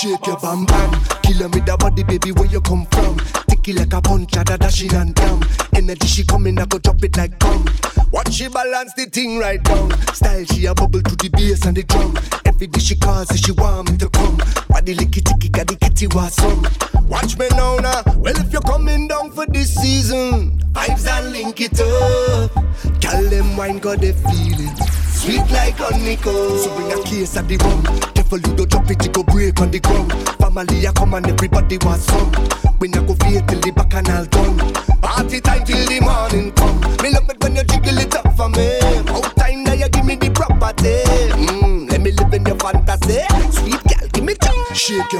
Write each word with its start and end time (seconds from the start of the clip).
Shake 0.00 0.26
your 0.26 0.38
bam 0.38 0.64
bam. 0.64 0.92
Kill 1.20 1.46
with 1.50 1.66
the 1.66 1.76
body, 1.78 2.02
baby, 2.04 2.32
where 2.32 2.46
you 2.46 2.62
come 2.62 2.86
from? 2.86 3.18
Tick 3.48 3.68
it 3.68 3.76
like 3.76 3.92
a 3.92 4.00
punch, 4.00 4.30
da 4.30 4.56
dashing 4.56 4.94
and 4.94 5.14
down. 5.14 5.44
Energy 5.74 6.06
she 6.06 6.24
coming, 6.24 6.58
I 6.58 6.64
go 6.64 6.78
drop 6.78 7.04
it 7.04 7.14
like 7.18 7.38
come. 7.38 7.66
Watch 8.10 8.32
she 8.32 8.48
balance 8.48 8.94
the 8.94 9.04
thing 9.04 9.38
right 9.38 9.62
down. 9.62 9.90
Style 10.14 10.46
she 10.46 10.64
a 10.64 10.74
bubble 10.74 11.02
to 11.02 11.16
the 11.16 11.28
bass 11.28 11.66
and 11.66 11.76
the 11.76 11.82
drum. 11.82 12.16
Every 12.46 12.68
day 12.68 12.80
she 12.80 12.96
calls, 12.96 13.28
say 13.28 13.36
she 13.36 13.52
want 13.52 13.90
me 13.90 13.98
to 13.98 14.08
come. 14.08 14.38
Body 14.70 14.94
licky 14.94 15.20
ticky, 15.22 15.50
got 15.50 15.66
the 15.66 15.76
kitty 15.76 16.06
was 16.06 16.32
some. 16.32 16.89
Watch 17.10 17.36
me 17.38 17.48
now 17.50 17.74
now. 17.76 18.02
Well 18.18 18.36
if 18.38 18.52
you're 18.52 18.62
coming 18.62 19.08
down 19.08 19.32
for 19.32 19.44
this 19.46 19.74
season, 19.74 20.60
vibes 20.72 21.08
and 21.08 21.32
link 21.32 21.60
it 21.60 21.80
up. 21.80 22.52
Tell 23.00 23.22
them 23.24 23.56
wine 23.56 23.78
got 23.78 24.00
the 24.00 24.12
feeling. 24.12 24.74
Sweet 25.10 25.50
like 25.50 25.74
honeycomb. 25.74 26.56
So 26.58 26.72
bring 26.76 26.92
a 26.92 27.02
case 27.02 27.36
of 27.36 27.48
the 27.48 27.56
rum. 27.56 27.82
Careful 28.14 28.38
you 28.38 28.54
don't 28.54 28.70
drop 28.70 28.88
it, 28.88 29.04
you 29.04 29.10
go 29.10 29.24
break 29.24 29.60
on 29.60 29.72
the 29.72 29.80
ground. 29.80 30.12
Family 30.38 30.86
I 30.86 30.92
come 30.92 31.14
and 31.14 31.26
everybody 31.26 31.78
was 31.78 32.00
some. 32.06 32.30
We 32.78 32.86
not 32.88 33.08
go 33.08 33.14
feel 33.14 33.42
till 33.44 33.60
the 33.60 33.72
back 33.72 33.92
and 33.94 34.08
all 34.08 34.24
done. 34.26 34.56
Party 35.02 35.40
time 35.40 35.64
till 35.64 35.84
the 35.86 36.00
morning 36.00 36.52
come. 36.52 36.80
Me 37.02 37.10
love 37.10 37.28
it 37.28 37.42
when 37.42 37.56
you 37.56 37.64
jiggle 37.64 37.98
it 37.98 38.14
up 38.14 38.36
for 38.36 38.48
me. 38.48 38.78
Out 39.10 39.34
time 39.34 39.64
that 39.64 39.78
you 39.80 39.88
give 39.88 40.06
me 40.06 40.14
the 40.14 40.30
property. 40.30 41.02
Mm, 41.34 41.90
let 41.90 42.00
me 42.00 42.12
live 42.12 42.32
in 42.32 42.46
your 42.46 42.56
fantasy. 42.56 43.26
Sweet 43.50 43.89
Shake 44.72 45.12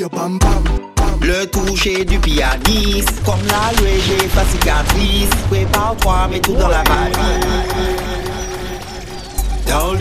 your 0.00 0.10
bum. 0.10 0.38
Le 1.20 1.46
toucher 1.46 2.04
du 2.04 2.18
pianiste, 2.18 3.22
comme 3.24 3.40
la 3.46 3.72
j'ai 3.78 4.28
pas 4.28 4.44
cicatrice. 4.44 5.30
Prépare-toi, 5.50 6.28
mets 6.30 6.40
tout 6.40 6.54
dans 6.54 6.68
la 6.68 6.82
valise 6.82 8.23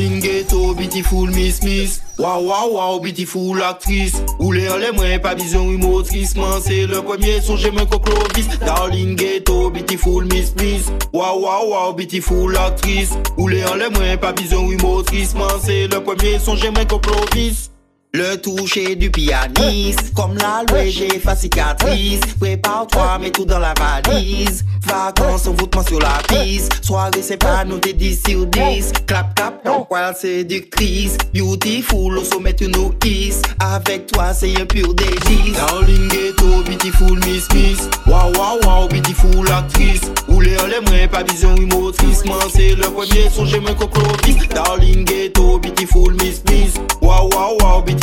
in 0.03 0.19
ghetto, 0.19 0.73
beautiful 0.73 1.25
miss 1.27 1.63
miss. 1.63 2.01
Wow 2.17 2.41
wow 2.41 2.67
wow, 2.71 2.99
beautiful 2.99 3.63
actrice. 3.63 4.15
Oulè 4.39 4.67
lè 4.79 4.91
mwen 4.93 5.19
pa 5.23 5.33
bizon 5.35 5.71
humotris 5.71 6.35
Man. 6.37 6.61
Se 6.61 6.83
le 6.87 7.01
premier 7.01 7.41
sonje 7.41 7.71
mwen 7.73 7.89
ko 7.89 7.99
Clovis. 8.03 8.47
Darling 8.61 9.17
ghetto, 9.17 9.69
beautiful 9.73 10.25
miss 10.29 10.53
miss. 10.61 10.91
Wow 11.11 11.41
wow 11.41 11.67
wow, 11.71 11.93
beautiful 11.97 12.57
actrice. 12.57 13.17
Oulè 13.37 13.65
lè 13.79 13.89
mwen 13.95 14.17
pa 14.21 14.33
bizon 14.37 14.69
humotris 14.69 15.33
Man. 15.33 15.59
Se 15.63 15.85
le 15.87 16.01
premier 16.05 16.39
sonje 16.39 16.71
mwen 16.71 16.87
ko 16.87 16.99
Clovis 16.99 17.69
le 18.15 18.37
toucher 18.37 18.95
du 18.95 19.09
pianiste, 19.09 20.13
comme 20.13 20.37
la 20.37 20.63
j'ai 20.87 21.19
fa 21.19 21.35
cicatrice. 21.35 22.19
Prépare-toi, 22.39 23.17
mets 23.19 23.31
tout 23.31 23.43
dans 23.43 23.57
la 23.57 23.73
valise. 23.73 24.63
Vacances, 24.85 25.47
envoûtement 25.47 25.83
sur 25.83 25.99
la 25.99 26.19
piste. 26.27 26.71
Soirée, 26.83 27.23
c'est 27.23 27.37
pas 27.37 27.65
noté 27.65 27.93
10 27.93 28.21
sur 28.27 28.45
10. 28.45 28.91
Clap, 29.07 29.33
clap, 29.33 29.65
donc 29.65 29.87
c'est 30.15 30.41
séductrice. 30.41 31.17
Beautiful, 31.33 32.19
au 32.19 32.23
sommet, 32.23 32.53
tu 32.53 32.67
nous 32.67 32.89
kiss. 32.99 33.41
Avec 33.59 34.05
toi, 34.05 34.31
c'est 34.31 34.61
un 34.61 34.65
pur 34.67 34.93
délice. 34.93 35.55
Darling 35.55 36.07
ghetto, 36.09 36.61
beautiful 36.67 37.17
miss 37.25 37.47
miss. 37.51 37.89
Wow, 38.05 38.31
wow, 38.35 38.59
wow, 38.63 38.87
beautiful 38.89 39.51
actrice. 39.51 40.01
Oulé 40.27 40.55
les 40.67 41.07
pas 41.07 41.23
vision 41.23 41.55
motrice. 41.55 42.23
Man, 42.25 42.37
c'est 42.53 42.75
le 42.75 42.83
premier 42.91 43.29
son, 43.33 43.45
j'ai 43.45 43.59
mon 43.59 43.73
coclovis. 43.73 44.47
Darling 44.53 45.03
ghetto, 45.03 45.57
beautiful 45.57 46.13
miss 46.21 46.43
miss. 46.51 46.75
Wow, 47.01 47.29
wow, 47.31 47.57
wow, 47.59 47.81
beautiful 47.81 48.02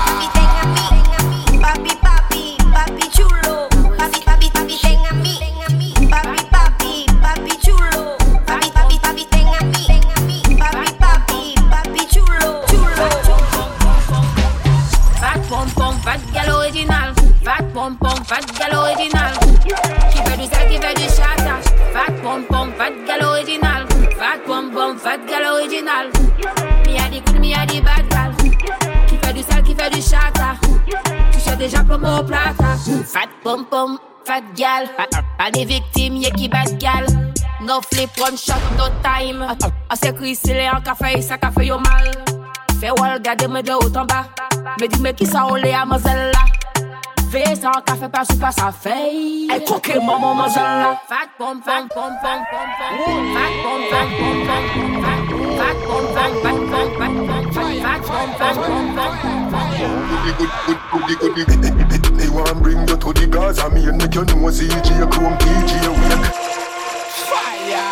de 35.51 35.65
viktim, 35.65 36.15
ye 36.15 36.31
ki 36.31 36.47
bad 36.47 36.79
gal. 36.79 37.05
No 37.61 37.81
flip, 37.81 38.09
one 38.17 38.37
shot, 38.37 38.61
no 38.77 38.89
time. 39.03 39.41
A 39.43 39.95
se 39.95 40.11
kri 40.11 40.33
sile, 40.35 40.67
an 40.67 40.81
ka 40.81 40.93
fey, 40.93 41.21
sa 41.21 41.37
ka 41.37 41.51
fey 41.51 41.67
yo 41.67 41.77
mal. 41.77 42.07
Fey 42.79 42.91
wal 42.97 43.19
gade 43.19 43.47
me 43.47 43.61
de 43.61 43.73
ou 43.73 43.89
tan 43.89 44.07
ba 44.07 44.25
Me 44.79 44.87
di 44.87 44.99
me 44.99 45.13
ki 45.13 45.25
sa 45.25 45.45
ole 45.45 45.71
a 45.71 45.85
mazel 45.85 46.31
la 46.33 46.60
Vest 47.31 47.63
an 47.63 47.81
kafe 47.87 48.07
pa 48.11 48.23
sou 48.27 48.37
pa 48.39 48.51
sa 48.51 48.71
fey 48.71 49.47
E 49.47 49.59
koke 49.63 49.95
maman 50.03 50.35
manzan 50.35 50.83
la 50.83 50.91
Fat 51.07 51.29
pom 51.37 51.61
fang 51.61 51.87
pom 51.95 52.13
fang 52.23 52.43
pom 52.51 52.69
fang. 52.79 52.95
Fat 53.35 53.53
pom 53.63 53.81
fang 53.91 54.09
pom 54.19 54.37
fang 54.47 54.65
pom 54.73 54.91
fang. 55.03 55.23
Fat 55.59 55.77
pom 55.87 56.05
fang 56.15 56.33
fang 56.43 56.61
fang 56.71 56.91
fang 56.99 57.45
fang. 57.55 57.75
Fat 57.85 58.01
pom 58.09 58.29
fang 58.39 58.57
pom 58.67 58.85
fang 58.97 59.15
pom 59.21 59.41
fang. 59.51 59.71
They 62.17 62.29
want 62.29 62.61
bring 62.61 62.79
you 62.79 62.97
to 62.97 63.09
the 63.13 63.27
Gaza. 63.31 63.69
Me 63.69 63.81
and 63.87 63.97
make 63.97 64.13
you 64.13 64.25
know 64.25 64.49
see 64.51 64.67
G.A. 64.67 65.05
Chrome 65.07 65.37
T.G.A. 65.39 65.89
Wake 65.89 66.27
Fire! 67.31 67.85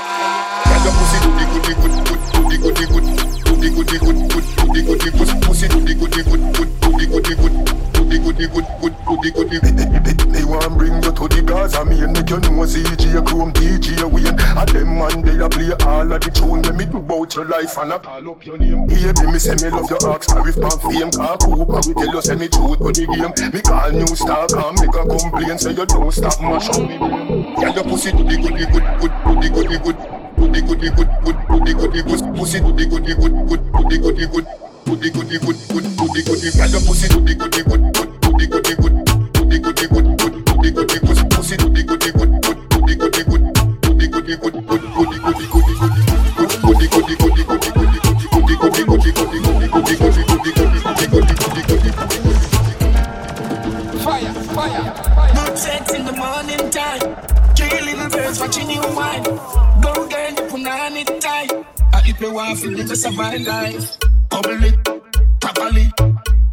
Get 0.68 0.84
your 0.84 0.94
pussy 1.00 1.18
goody 1.24 1.46
goody 1.52 1.74
good 1.80 1.96
good 2.08 2.22
goody 2.36 2.58
goody 2.59 2.86
good 2.92 3.49
Goody 3.59 3.75
good 3.75 3.88
good 4.00 4.30
good 4.31 5.42
Pussy 5.44 5.68
good 5.68 5.86
good 5.86 6.12
good 6.12 6.25
good 6.25 6.56
good 6.56 6.80
want 10.50 10.78
bring 10.78 10.96
you 10.96 11.12
to 11.12 11.28
you 11.36 11.42
know 11.44 13.22
Chrome 13.24 13.53
DJ 13.53 14.03
Wayne. 14.09 14.40
A 14.58 14.66
them 14.66 14.98
man 14.98 15.22
they 15.22 15.38
a 15.44 15.50
play 15.50 15.72
all 15.86 16.12
of 16.12 16.22
the 16.22 16.31
tune. 16.34 16.62
Let 16.64 16.75
me 16.75 16.86
about 16.86 17.36
your 17.36 17.46
life 17.46 17.78
and 17.78 17.94
I 17.94 18.00
call 18.00 18.31
up 18.31 18.46
your 18.46 18.58
name. 18.58 18.88
Baby, 18.88 19.28
me 19.31 19.40
say 19.40 19.56
me 19.62 19.69
love 19.69 19.90
your 19.90 20.02
axe, 20.12 20.28
if 20.31 20.56
pan 20.58 20.78
fame. 20.80 21.12
Car 21.12 21.38
Cooper, 21.38 21.81
we 21.88 21.94
tell 21.94 22.14
you 22.14 22.22
say 22.22 22.36
me 22.36 22.48
truth 22.48 22.80
for 22.80 22.92
the 22.92 23.06
game. 23.06 23.52
Me 23.53 23.62
call 23.62 23.92
new 23.92 24.08
star, 24.16 24.48
come 24.48 24.75
make 24.75 24.96
a 24.96 25.03
complaint, 25.06 25.62
say 25.62 25.72
you 25.72 25.86
don't 25.86 26.12
stop 26.12 26.42
mash 26.42 26.69
me. 26.80 26.96
Yeah, 27.62 27.74
your 27.75 27.84
pussy 27.84 28.12
goody 28.12 28.38
goody 28.38 28.66
good 28.66 28.86
good 29.00 29.14
goody 29.25 29.50
goody 29.50 29.78
good. 29.80 30.19
Good 30.40 30.54
good 30.54 30.96
good. 30.96 32.36
Pussy 32.36 32.60
good 32.60 32.78
good 32.78 33.04
good 33.06 33.60
goody 33.74 34.00
Fire, 54.00 54.34
fire, 54.56 55.34
Mood 55.36 55.58
sex 55.58 55.94
in 55.94 56.06
the 56.06 56.14
morning 56.14 56.70
time. 56.72 57.00
Three 57.56 57.82
little 57.82 58.10
birds 58.10 58.40
watching 58.40 58.70
you 58.70 58.82
wine. 58.96 59.24
Go 59.82 60.09
put 60.64 60.72
on 60.72 60.97
it 60.97 61.22
tight. 61.22 61.51
I 61.94 62.01
if 62.06 62.19
you 62.22 62.34
want 62.34 62.60
to 62.60 62.69
live 62.69 62.88
the 62.88 62.95
survive 62.95 63.42
life. 63.42 63.98
Bubble 64.30 64.63
it, 64.63 65.39
properly. 65.39 65.92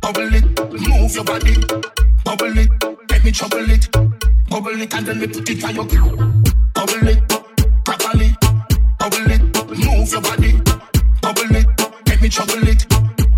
Bubble 0.01 0.35
it, 0.35 0.45
move 0.89 1.15
your 1.15 1.25
body. 1.25 1.57
Bubble 2.25 2.59
it, 2.59 3.11
let 3.11 3.25
me 3.25 3.33
trouble 3.33 3.71
it. 3.71 3.91
Bubble 4.49 4.81
it 4.81 4.95
and 4.95 5.07
then 5.07 5.19
me 5.21 5.27
put 5.27 5.51
it 5.51 5.65
on 5.65 5.75
your 5.75 5.85
Bubble 5.85 7.09
it, 7.09 7.29
properly. 7.85 8.37
Bubble 8.99 9.31
it, 9.31 9.43
move 9.85 10.13
your 10.13 10.21
body. 10.21 10.53
Bubble 11.23 11.57
it, 11.57 11.67
let 12.07 12.23
me 12.23 12.29
trouble 12.29 12.69
it. 12.69 12.89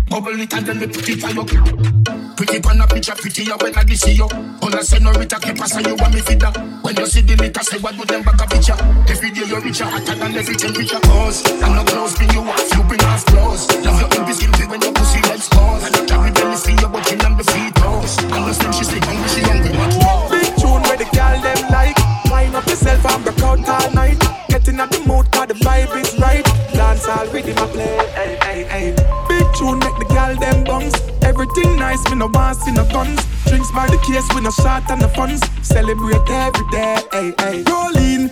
Bubble 0.09 0.39
it 0.39 0.53
and 0.53 0.65
then 0.65 0.79
me 0.79 0.87
put 0.87 1.09
it 1.09 1.23
on 1.23 1.35
your 1.35 2.18
Pretty 2.39 2.61
pan 2.61 2.79
a 2.79 2.87
picture, 2.87 3.11
prettier 3.19 3.51
when 3.59 3.75
I 3.75 3.83
see 3.99 4.15
you. 4.15 4.23
On 4.23 4.71
a 4.71 4.79
senorita, 4.81 5.43
keep 5.43 5.59
us 5.59 5.75
you 5.75 5.93
want 5.99 6.15
me 6.15 6.21
feeder. 6.21 6.47
When 6.87 6.95
you 6.95 7.05
see 7.05 7.19
the 7.19 7.35
litter, 7.35 7.63
say 7.67 7.79
what 7.83 7.99
do 7.99 8.05
them 8.07 8.23
back 8.23 8.39
a 8.39 8.47
picture. 8.47 8.79
Every 9.11 9.31
day 9.35 9.43
you're 9.43 9.59
richer, 9.59 9.83
hotter 9.83 10.15
than 10.15 10.31
every 10.31 10.55
temperature. 10.55 11.03
Cause 11.03 11.43
I'm 11.59 11.75
not 11.75 11.91
close, 11.91 12.15
bring 12.15 12.31
you 12.31 12.39
off, 12.47 12.63
you 12.71 12.81
bring 12.87 13.03
us 13.11 13.27
close. 13.27 13.67
Love 13.83 13.99
your 13.99 14.07
impulse, 14.15 14.39
guilty 14.39 14.63
when 14.71 14.79
your 14.79 14.93
pussy 14.95 15.19
legs 15.27 15.51
close. 15.51 15.83
And 15.83 15.91
you 15.99 16.03
carry 16.07 16.31
belly, 16.31 16.55
see 16.55 16.79
your 16.79 16.87
body 16.87 17.19
on 17.27 17.35
the 17.35 17.43
feet 17.43 17.75
toes. 17.75 18.15
Understand 18.31 18.71
she 18.71 18.83
stay 18.87 19.03
hungry, 19.03 19.27
she 19.35 19.41
hungry, 19.43 19.75
what 19.75 19.91
more? 19.99 20.31
Big 20.31 20.47
tune 20.55 20.79
where 20.87 20.95
the 20.95 21.11
girl 21.11 21.35
them 21.43 21.59
like. 21.75 21.99
Wind 22.31 22.55
up 22.55 22.63
yourself 22.71 23.03
and 23.03 23.19
break 23.19 23.43
out 23.43 23.67
all 23.67 23.91
night. 23.91 24.15
Getting 24.47 24.79
at 24.79 24.87
the 24.87 25.03
mood, 25.03 25.27
cause 25.35 25.51
the 25.51 25.59
vibe 25.59 25.91
is 25.91 26.15
right. 26.15 26.47
Dance 26.71 27.03
all 27.03 27.27
with 27.35 27.51
my 27.51 27.67
play, 27.67 27.99
hey, 28.15 28.38
nice, 31.99 32.11
me 32.11 32.17
no 32.17 32.27
want 32.27 32.57
see 32.57 32.71
no 32.71 32.83
guns. 32.85 33.19
Drinks 33.45 33.71
by 33.71 33.87
the 33.87 33.97
case, 33.97 34.27
we 34.35 34.41
no 34.41 34.51
shot 34.51 34.89
and 34.89 35.01
the 35.01 35.09
funds. 35.09 35.41
Celebrate 35.61 36.29
every 36.29 36.67
day, 36.69 36.97
hey, 37.11 37.33
hey. 37.39 37.63
Rolling, 37.63 38.29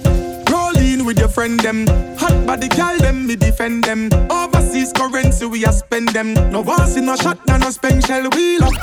rolling 0.49 1.05
with 1.05 1.19
your 1.19 1.29
friend 1.29 1.59
them. 1.59 1.87
Hot 2.17 2.45
body 2.45 2.67
gal 2.69 2.97
them, 2.97 3.27
me 3.27 3.35
defend 3.35 3.83
them. 3.83 4.09
Overseas 4.29 4.91
currency, 4.93 5.45
we 5.45 5.65
a 5.65 5.71
spend 5.71 6.09
them. 6.09 6.33
No 6.51 6.61
want 6.61 6.89
see 6.89 7.01
no 7.01 7.15
shot, 7.15 7.39
no 7.47 7.69
spend 7.69 8.05
shell 8.05 8.29
wheel 8.29 8.63
up. 8.63 8.73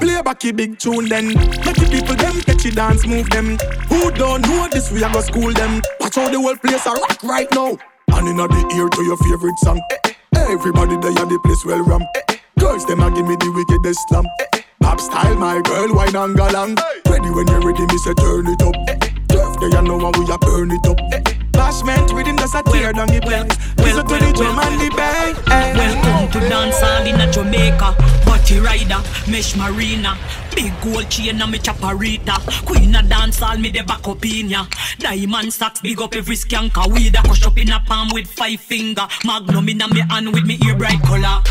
Play 0.00 0.20
back 0.22 0.44
a 0.44 0.52
big 0.52 0.78
tune 0.78 1.08
then. 1.08 1.28
Make 1.28 1.76
the 1.76 1.88
people 1.90 2.16
them 2.16 2.40
catch 2.42 2.66
it 2.66 2.74
dance, 2.74 3.06
move 3.06 3.28
them. 3.30 3.58
Who 3.88 4.10
don't 4.12 4.42
know 4.42 4.68
this, 4.70 4.90
we 4.90 5.02
a 5.02 5.12
go 5.12 5.20
school 5.20 5.52
them. 5.52 5.82
Watch 6.00 6.16
how 6.16 6.28
the 6.28 6.40
whole 6.40 6.56
place 6.56 6.86
a 6.86 6.90
rock 6.90 7.22
right 7.22 7.48
now. 7.52 7.76
And 8.10 8.28
inna 8.28 8.48
the 8.48 8.74
ear 8.76 8.88
to 8.88 9.02
your 9.04 9.16
favorite 9.18 9.58
song. 9.58 9.80
Eh, 9.90 9.96
eh. 10.04 10.14
Everybody 10.50 10.96
there 10.96 11.10
at 11.10 11.28
the 11.28 11.38
place 11.44 11.64
well 11.64 11.82
ram. 11.82 12.27
Girls 12.58 12.84
them 12.86 13.00
a 13.00 13.10
give 13.10 13.26
me 13.26 13.36
the 13.36 13.50
wickedest 13.54 14.00
slam. 14.08 14.26
Pop 14.80 15.00
style, 15.00 15.36
my 15.36 15.60
girl, 15.62 15.94
wine 15.94 16.16
and 16.16 16.36
galang. 16.36 16.76
Ready 17.06 17.30
when 17.30 17.46
you're 17.46 17.60
ready, 17.60 17.86
me 17.86 17.98
say 17.98 18.14
turn 18.14 18.46
it 18.46 18.62
up. 18.62 18.74
Turf 19.28 19.60
there, 19.60 19.70
you 19.70 19.82
know 19.82 19.98
how 19.98 20.12
we 20.18 20.26
a 20.30 20.38
burn 20.38 20.70
it 20.70 20.86
up. 20.86 20.98
Bashment 21.52 22.12
rhythm 22.12 22.36
just 22.36 22.54
a 22.54 22.62
tear 22.62 22.92
down 22.92 23.08
the 23.08 23.20
place. 23.20 23.50
Listen 23.78 24.06
to 24.06 24.16
the 24.18 24.32
drum 24.32 24.58
and 24.58 24.80
the 24.80 24.88
bang. 24.96 25.34
Welcome 25.46 26.30
to 26.32 26.48
dance 26.48 26.82
all 26.82 27.06
in 27.06 27.20
a 27.20 27.30
Jamaica. 27.30 27.94
Body 28.24 28.58
rider, 28.58 29.02
mesh 29.30 29.56
marina. 29.56 30.16
Big 30.54 30.72
gold 30.80 31.08
chain 31.10 31.42
on 31.42 31.50
me 31.50 31.58
chaparita. 31.58 32.38
Queen 32.66 32.94
of 32.94 33.08
dance 33.08 33.42
all 33.42 33.56
me 33.58 33.70
the 33.70 33.82
back 33.82 34.06
up 34.06 34.24
in 34.24 34.48
ya. 34.50 34.66
Diamond 34.98 35.52
socks 35.52 35.80
big 35.80 36.00
up 36.00 36.14
every 36.14 36.36
skanker. 36.36 36.86
Weed 36.92 37.14
a 37.14 37.22
crush 37.22 37.46
up 37.46 37.58
in 37.58 37.70
a 37.70 37.80
palm 37.80 38.08
with 38.12 38.26
five 38.26 38.60
finger. 38.60 39.06
Magnum 39.24 39.68
in 39.68 39.82
a 39.82 39.88
me 39.88 40.00
hand 40.00 40.32
with 40.32 40.44
me 40.44 40.58
ear 40.66 40.76
bright 40.76 41.02
color. 41.02 41.42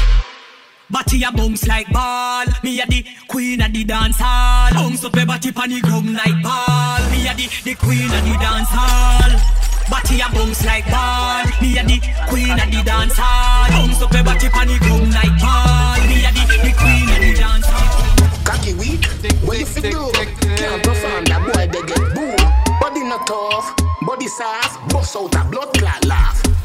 Body 0.89 1.22
a 1.24 1.31
bounce 1.34 1.68
like 1.68 1.92
ball. 1.92 2.45
Me 2.63 2.80
a 2.80 2.86
the 2.88 3.04
queen 3.28 3.62
of 3.62 3.74
the 3.74 3.84
dance 3.84 4.16
hall. 4.19 4.72
Bounce 4.72 5.04
up 5.04 5.18
a 5.18 5.25
body 5.25 5.51
pan 5.51 5.69
the 5.69 5.81
ground 5.81 6.13
like 6.13 6.42
ball. 6.42 7.04
Me 7.12 7.28
a 7.28 7.36
the, 7.36 7.51
the 7.66 7.75
queen 7.75 8.07
of 8.07 8.24
the 8.24 8.36
dance 8.39 8.72
hall. 8.72 9.31
Body 9.92 10.22
a 10.24 10.31
bounce 10.31 10.63
like 10.63 10.88
ball. 10.88 11.44
Me 11.60 11.78
a 11.78 11.84
the 11.84 12.00
queen 12.31 12.56
of 12.56 12.72
the 12.72 12.81
dance 12.88 13.19
hall. 13.19 13.68
Bounce 13.68 14.01
up 14.01 14.16
a 14.16 14.24
body 14.24 14.48
pan 14.48 14.68
the 14.68 14.80
ground 14.80 15.12
like 15.12 15.36
ball. 15.44 16.00
Me 16.07 16.24
a 16.24 16.31
the, 16.31 16.44
the 16.56 16.72
queen 16.80 17.10
of 17.12 17.19
the 17.19 17.36
dance 17.36 17.68
hall. 17.68 18.07
Cocky 18.48 18.74
weak, 18.80 19.04
what 19.44 19.60
you 19.60 19.66
fi 19.66 19.81
do? 19.92 20.07
Can't 20.56 20.81
perform 20.88 21.25
that 21.28 21.44
boy 21.44 21.68
they 21.68 21.84
get 21.84 22.16
boom. 22.16 22.39
Body 22.80 23.04
not 23.04 23.28
tough, 23.28 23.75
body 24.07 24.28
soft, 24.28 24.88
bust 24.88 25.18
out 25.18 25.36
a 25.36 25.44
blood 25.51 25.74
clot 25.75 26.06
laugh. 26.06 26.56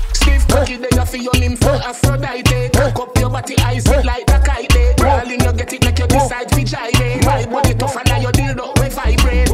They 0.53 0.99
a 0.99 1.07
fi 1.07 1.17
your 1.17 1.33
limb 1.33 1.57
for 1.57 1.71
Aphrodite. 1.71 2.71
Cock 2.75 3.01
up 3.01 3.19
your 3.19 3.31
body 3.31 3.57
eyes 3.61 3.87
like 3.89 4.29
a 4.29 4.39
kite. 4.39 4.97
Darling 4.97 5.41
you 5.41 5.53
get 5.53 5.73
it 5.73 5.85
like 5.85 5.99
you 5.99 6.07
decide 6.07 6.51
fi 6.51 6.63
jive. 6.63 7.25
My 7.25 7.47
body 7.47 7.75
tougher 7.75 8.03
than 8.05 8.21
your 8.21 8.33
dildo 8.33 8.79
we 8.79 8.89
vibrate. 8.91 9.49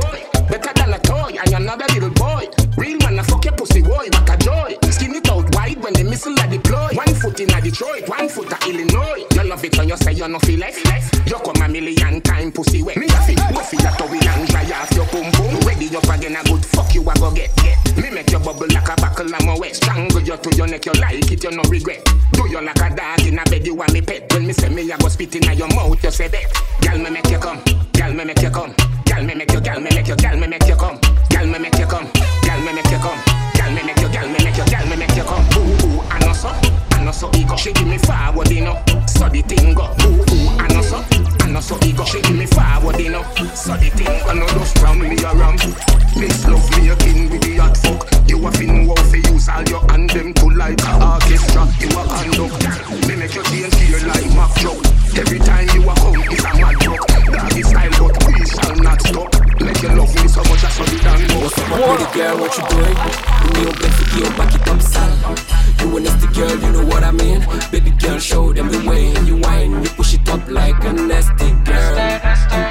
Better 0.49 0.73
than 0.75 0.95
a 0.95 0.99
toy 0.99 1.39
and 1.39 1.51
you're 1.51 1.61
not 1.61 1.79
little 1.79 2.11
boy. 2.11 2.49
Real 2.77 2.99
man, 2.99 3.19
I 3.19 3.23
fuck 3.23 3.45
your 3.45 3.55
pussy 3.55 3.81
boy, 3.81 4.09
what 4.11 4.29
a 4.29 4.37
joy. 4.39 4.77
Skin 4.91 5.15
it 5.15 5.31
out 5.31 5.55
wide 5.55 5.83
when 5.83 5.93
the 5.93 6.03
missile 6.03 6.39
are 6.41 6.49
deployed. 6.49 6.97
One 6.97 7.15
foot 7.15 7.39
in 7.41 7.51
a 7.55 7.61
Detroit, 7.61 8.09
one 8.09 8.29
foot 8.29 8.53
a 8.53 8.59
Illinois. 8.69 9.25
You 9.35 9.45
love 9.45 9.65
it 9.65 9.79
when 9.79 9.89
you 9.89 9.97
say 9.99 10.13
you 10.15 10.27
no 10.27 10.41
feel 10.41 10.59
left. 10.59 10.83
You 11.29 11.39
come 11.39 11.63
a 11.63 11.69
million 11.69 12.21
time 12.23 12.51
pussy 12.51 12.83
wet. 12.83 12.97
Me 12.97 13.07
a 13.07 13.21
fit, 13.23 13.39
go 13.55 13.61
feel 13.61 13.81
a 13.87 13.91
towel 13.95 14.15
and 14.15 14.49
dry 14.49 14.65
off 14.75 14.91
your 14.93 15.07
pum 15.07 15.31
pum. 15.31 15.61
Ready 15.61 15.95
up 15.95 16.09
again 16.11 16.35
a 16.35 16.43
good 16.43 16.65
fuck 16.65 16.93
you 16.93 17.03
a 17.03 17.15
go 17.15 17.31
get. 17.31 17.55
get. 17.57 17.88
Bubble 18.49 18.67
like 18.73 18.89
a 18.89 18.97
buckle 18.97 19.29
I'm 19.29 19.47
a 19.47 19.61
wet. 19.61 19.77
Strangle 19.77 20.23
you 20.23 20.35
to 20.35 20.57
your 20.57 20.67
neck, 20.67 20.87
you 20.87 20.93
like 20.93 21.21
it, 21.31 21.45
you 21.45 21.51
no 21.51 21.61
regret. 21.69 22.01
Do 22.33 22.49
you 22.49 22.63
like 22.63 22.81
a 22.81 22.89
dog 22.97 23.21
in 23.21 23.39
a 23.39 23.45
bed, 23.45 23.67
you 23.67 23.75
want 23.75 23.93
me 23.93 24.01
pet. 24.01 24.33
When 24.33 24.47
me 24.47 24.55
say 24.55 24.71
me, 24.71 24.91
I 24.91 24.97
go 24.97 25.09
spit 25.09 25.37
in 25.37 25.43
your 25.53 25.69
mouth, 25.77 26.03
you 26.03 26.11
say 26.11 26.29
that. 26.29 26.49
Girl, 26.81 26.97
me 26.97 27.11
make 27.11 27.29
you 27.29 27.37
come. 27.37 27.61
Girl, 27.93 28.11
me 28.15 28.25
make 28.25 28.41
you 28.41 28.49
come. 28.49 28.73
Girl, 29.05 29.23
me 29.23 29.35
make 29.35 29.53
you, 29.53 29.61
girl, 29.61 29.79
me 29.81 29.91
make 29.93 30.09
you, 30.09 30.17
girl, 30.17 30.41
me 30.41 30.47
make 30.47 30.65
you 30.65 30.77
come. 30.77 30.97
Girl, 31.29 31.45
me 31.45 31.59
make 31.59 31.77
you 31.77 31.85
come. 31.85 32.09
Girl, 32.41 32.61
me 32.65 32.73
make 32.73 32.89
you 32.89 32.97
come. 32.97 33.21
Girl, 33.53 33.69
me 33.69 33.83
make 33.85 34.01
you, 34.01 34.09
girl, 34.09 34.29
me 34.33 34.39
make 34.41 34.57
you, 34.57 34.65
girl, 34.65 34.87
me 34.89 34.97
make 34.97 35.13
you 35.13 35.25
come. 35.29 35.45
Ooh, 35.53 35.85
ooh, 35.85 36.01
I 36.09 36.19
know 36.25 36.33
so, 36.33 36.49
I 36.49 37.05
know 37.05 37.13
so 37.13 37.29
ego. 37.37 37.55
She 37.57 37.75
give 37.75 37.87
me 37.87 37.99
forward, 37.99 38.49
you 38.49 38.65
know. 38.65 38.81
So 39.13 39.29
the 39.29 39.45
thing 39.45 39.75
go. 39.77 39.93
Ooh, 40.09 40.25
ooh, 40.25 40.57
I 40.57 40.73
know 40.73 40.81
so, 40.81 41.05
I 41.45 41.53
know 41.53 41.61
so 41.61 41.77
ego. 41.85 42.03
She 42.09 42.23
give 42.23 42.33
me 42.35 42.47
forward, 42.47 42.97
you 42.97 43.13
know. 43.13 43.29
So 43.53 43.77
the 43.77 43.93
thing 43.93 44.09
go. 44.25 44.33
No 44.33 44.49
just 44.57 44.79
from 44.79 45.05
me 45.05 45.21
around. 45.21 45.61
Miss 46.17 46.49
love 46.49 46.65
me 46.81 46.89
king 46.97 47.29
with 47.29 47.43
the 47.45 47.57
hot 47.61 47.77
fuck. 47.77 48.18
A 48.49 48.51
fin 48.53 48.87
wow 48.87 48.95
fi 49.13 49.19
use 49.31 49.49
all 49.51 49.63
your 49.69 49.85
hand 49.91 50.09
them 50.09 50.33
to 50.33 50.49
like 50.57 50.81
a 50.81 50.93
orchestra. 51.05 51.69
You 51.81 51.89
a 51.93 52.03
conduct. 52.09 53.07
Me 53.07 53.15
make 53.17 53.35
you 53.35 53.43
change 53.45 53.75
here 53.77 54.01
like 54.09 54.25
Mac 54.33 54.57
Joe. 54.57 54.81
Every 55.21 55.39
time 55.39 55.69
you 55.75 55.85
a 55.85 55.95
come, 55.95 56.17
it's 56.33 56.45
a 56.45 56.53
mad 56.57 56.87
rock. 56.87 57.05
Doggy 57.29 57.63
style, 57.63 57.91
but 58.01 58.17
we 58.25 58.47
shall 58.47 58.77
not 58.77 59.03
stop. 59.03 59.29
Make 59.61 59.83
you 59.83 59.89
love 59.93 60.15
me 60.17 60.29
so 60.29 60.41
much, 60.49 60.65
saw 60.65 60.85
the 60.85 60.97
damn 61.05 61.29
go. 61.29 61.45
What's 61.45 61.59
up, 61.59 61.69
pretty 61.77 62.09
girl? 62.17 62.39
What 62.41 62.57
you 62.57 62.65
doing? 62.73 62.97
Me 63.53 63.61
open 63.69 63.91
for 63.93 64.07
you, 64.17 64.25
back 64.39 64.55
it 64.55 64.69
up, 64.69 64.81
son. 64.81 65.13
You 65.81 65.97
a 65.97 66.01
nasty 66.01 66.27
girl, 66.33 66.57
you 66.57 66.73
know 66.73 66.87
what 66.87 67.05
I 67.05 67.11
mean. 67.13 67.45
Baby 67.71 67.91
girl, 68.01 68.19
show 68.19 68.53
them 68.55 68.69
the 68.71 68.81
way. 68.89 69.13
You 69.27 69.37
whine, 69.45 69.83
you 69.85 69.91
push 69.91 70.15
it 70.15 70.27
up 70.31 70.49
like 70.49 70.83
a 70.85 70.93
nasty 70.95 71.53
girl. 71.69 72.68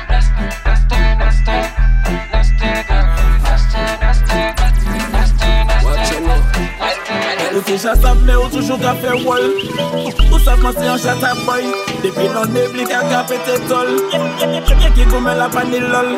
Ou 7.57 7.63
se 7.63 7.75
chasap 7.75 8.17
me 8.21 8.35
ou 8.35 8.47
toujou 8.53 8.77
ka 8.77 8.93
fe 9.01 9.15
wol 9.25 9.47
Ou 10.29 10.39
sa 10.45 10.53
fman 10.59 10.75
se 10.77 10.85
an 10.85 10.99
chata 11.01 11.33
boy 11.41 11.65
Depi 12.03 12.29
nan 12.29 12.53
nebli 12.53 12.85
ka 12.85 13.01
ka 13.09 13.23
pete 13.25 13.57
tol 13.65 13.95
Ye 14.13 14.93
ki 14.93 15.09
gome 15.09 15.33
la 15.33 15.49
panilol 15.49 16.13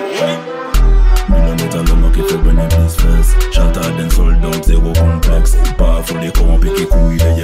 mettre 1.62 1.78
à 1.78 1.84
l'homme 1.84 2.12
qui 2.14 2.22
fait 2.22 2.38
bénéfice 2.38 2.96
fesse 2.98 3.36
J'entends 3.52 3.82
un 3.82 4.10
soldat 4.10 4.62
zéro 4.64 4.94
complexe 4.94 5.58
Pas 5.78 6.02
les 6.22 6.32
corrompus 6.32 6.72
qui 6.76 6.86
couillent 6.86 7.18
les 7.18 7.40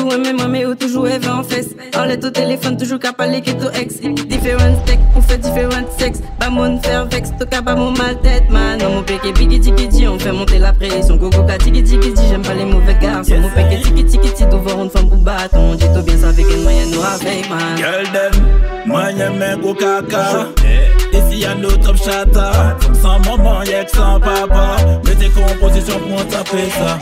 ou 0.00 0.48
mais 0.48 0.64
ou 0.64 0.74
toujours 0.74 1.08
Eve 1.08 1.28
en 1.28 1.42
fesse. 1.42 1.74
Parle 1.92 2.12
au 2.12 2.30
téléphone 2.30 2.76
toujours 2.76 2.98
qu'à 2.98 3.12
parler 3.12 3.40
que 3.40 3.50
ton 3.50 3.70
ex. 3.72 4.00
Différents 4.00 4.76
textes, 4.84 5.02
on 5.14 5.20
fait 5.20 5.38
différents 5.38 5.86
sexes. 5.98 6.20
Pas 6.38 6.50
mon 6.50 6.80
faire 6.80 7.06
vex, 7.06 7.30
tout 7.38 7.46
cas 7.46 7.62
pas 7.62 7.74
mon 7.74 7.90
mal 7.90 8.20
tête 8.20 8.48
Man, 8.50 8.78
non 8.78 8.90
mon 8.96 9.02
péké 9.02 9.32
biggie 9.32 9.60
tiki 9.60 10.06
On 10.06 10.18
fait 10.18 10.32
monter 10.32 10.58
la 10.58 10.72
pression, 10.72 11.16
gogo 11.16 11.42
ka 11.44 11.58
tiki 11.58 11.82
tiki 11.82 12.12
J'aime 12.28 12.42
pas 12.42 12.54
les 12.54 12.64
mauvais 12.64 12.96
garçons, 13.00 13.38
mon 13.38 13.50
péké 13.50 13.82
tiki 13.82 14.04
tiki 14.04 14.32
dit 14.34 14.46
D'ouvrir 14.46 14.82
une 14.82 14.90
femme 14.90 15.08
pour 15.08 15.18
bâton, 15.18 15.74
dit 15.74 15.86
tout 15.94 16.02
bien 16.02 16.18
ça 16.18 16.28
avec 16.28 16.46
une 16.50 16.62
moyenne 16.62 16.90
noire 16.90 17.14
avec 17.20 17.48
man. 17.48 17.76
Girl 17.76 18.04
them, 18.12 18.42
moyen 18.86 19.30
mec 19.32 19.60
caca. 19.78 20.48
Eh. 20.64 21.05
Isi 21.16 21.42
ya 21.42 21.54
no 21.54 21.70
top 21.70 21.96
chata 21.96 22.76
Sans 23.02 23.18
maman 23.24 23.64
yek 23.64 23.88
sans 23.90 24.20
papa 24.20 24.76
Mets 25.04 25.14
tes 25.16 25.30
compositions 25.30 26.00
pour 26.08 26.26
taper 26.28 26.68
ça 26.70 26.98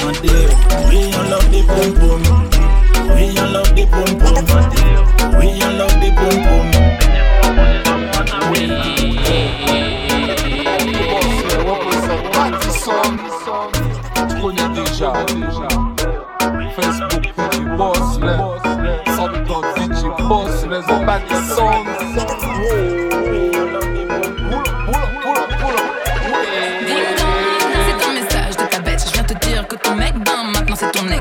we 0.90 1.14
on 1.14 1.30
love 1.30 1.49
the 1.50 1.61
boom 1.66 1.90
boom 1.99 2.23
We 3.16 3.38
on 3.38 3.52
love 3.52 3.75
the 3.75 3.85
boom 3.87 4.12
boom 4.18 4.44
we 5.38 5.62
on 5.62 5.78
love 5.78 5.97
the 6.00 6.11
boom 6.18 6.37
boom 6.44 6.68
Tu 14.28 14.35
connais 14.40 14.68
déjà 14.75 15.12
Facebook, 16.76 17.25
Fuji 17.37 17.64
Boss, 17.76 18.18
les 18.21 19.12
Soundcloud, 19.12 19.64
Fuji 19.76 20.09
Boss, 20.28 20.66
les 20.68 20.94
Obati 20.94 21.35
Songs. 21.54 21.87
C'est 22.14 22.21
un 22.21 23.04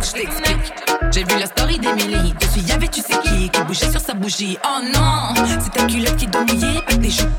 Je 0.04 0.12
t'explique. 0.12 0.74
J'ai 1.12 1.24
vu 1.24 1.40
la 1.40 1.46
story 1.46 1.80
d'Emily. 1.80 2.34
Dessus 2.34 2.60
y'avait 2.68 2.88
tu 2.88 3.02
sais 3.02 3.18
qui 3.24 3.50
qui 3.50 3.62
bougeait 3.64 3.90
sur 3.90 4.02
sa 4.02 4.14
bougie? 4.14 4.58
Oh 4.66 4.82
non, 4.94 5.34
c'est 5.60 5.72
ta 5.72 5.86
culotte 5.86 6.18
qui 6.18 6.28
doit 6.28 6.44
mouiller, 6.44 6.82
pas 6.86 6.98
tes 6.98 7.10
joues. 7.10 7.30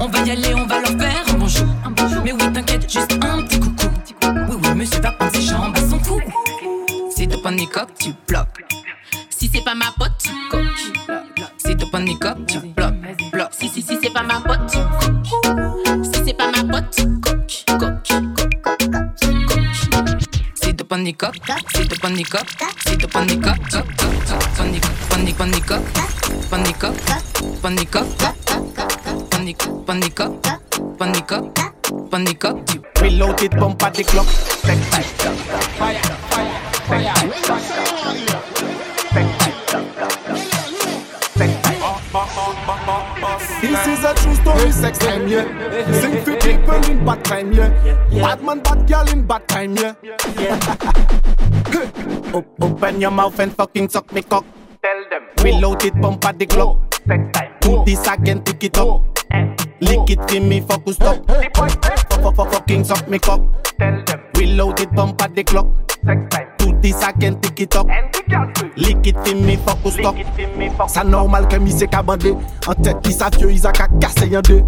On 0.00 0.06
va 0.08 0.20
y 0.20 0.30
aller, 0.30 0.54
on 0.54 0.66
va 0.66 0.80
leur 0.80 0.98
faire 0.98 1.24
un 1.28 1.34
bonjour. 1.34 1.66
Mais 2.24 2.32
oui, 2.32 2.52
t'inquiète, 2.52 2.90
juste 2.90 3.12
un 3.22 3.42
petit 3.42 3.55
pas 27.62 27.68
de 27.68 27.74
nicoque, 27.74 29.72
pas 29.86 29.94
de 29.94 30.00
nicoque, 30.00 30.32
pas 30.98 31.06
de 31.06 31.12
nicoque, 31.12 31.44
pas 32.10 32.18
de 32.18 32.24
nicoque, 32.24 32.64
tu 32.66 32.80
Reloaded 33.00 33.54
bump 33.56 33.82
at 33.82 33.90
the 33.92 34.02
Glock 34.10 34.26
Fire, 34.26 34.76
fire, 35.78 36.00
fire, 36.28 36.50
fire. 36.90 37.26
true 44.14 44.34
story, 44.34 44.72
sex 44.72 44.98
time, 44.98 45.28
yeah. 45.28 45.44
Sing 46.00 46.24
for 46.24 46.36
people 46.38 46.74
in 46.90 47.04
bad 47.04 47.24
time, 47.24 47.52
yeah. 47.52 47.70
Bad 48.10 48.42
man, 48.42 48.60
bad 48.60 48.86
girl 48.88 49.08
in 49.08 49.26
bad 49.26 49.46
time, 49.48 49.76
yeah. 49.76 49.94
Open 52.66 53.00
your 53.00 53.12
mouth 53.12 53.38
and 53.38 53.54
fucking 53.54 53.88
suck 53.88 54.12
me 54.12 54.22
cock. 54.22 54.44
Tell 54.82 55.04
them. 55.08 55.22
Reload 55.44 55.84
it, 55.84 55.94
pump 56.00 56.24
at 56.24 56.36
the 56.36 56.46
Glock. 56.46 56.80
Sex 57.06 57.22
time. 57.32 57.52
Do 57.60 57.84
this 57.86 58.04
again, 58.08 58.42
pick 58.42 58.64
it 58.64 58.76
up. 58.76 59.04
Eh. 59.30 59.54
Lick 59.82 60.10
it 60.10 60.32
in 60.32 60.48
me, 60.48 60.60
focus 60.60 61.00
up. 61.00 61.24
Fucking 62.34 62.82
suck 62.82 63.08
me 63.08 63.20
cock. 63.20 63.40
Tell 63.78 64.02
them. 64.04 64.20
Reload 64.34 64.80
it, 64.80 64.90
pump 64.96 65.22
at 65.22 65.36
the 65.36 65.44
Glock. 65.44 65.68
Sex 66.04 66.20
time. 66.34 66.48
Do 66.58 66.76
this 66.80 67.00
again, 67.06 67.40
pick 67.40 67.60
it 67.60 67.76
up. 67.76 67.86
Lick 68.76 69.06
it 69.06 69.28
in 69.28 69.46
me, 69.46 69.56
focus 69.58 69.98
up. 70.04 70.16
Ça 70.88 71.04
normal 71.04 71.46
que 71.46 71.56
mi 71.56 71.70
se 71.70 71.86
ka 71.86 72.02
bande 72.02 72.34
An 72.66 72.74
tèt 72.82 72.98
ki 73.02 73.12
sa 73.12 73.30
fyo, 73.30 73.48
isa 73.48 73.70
ka 73.72 73.86
kase 74.00 74.26
yon 74.26 74.42
de 74.42 74.60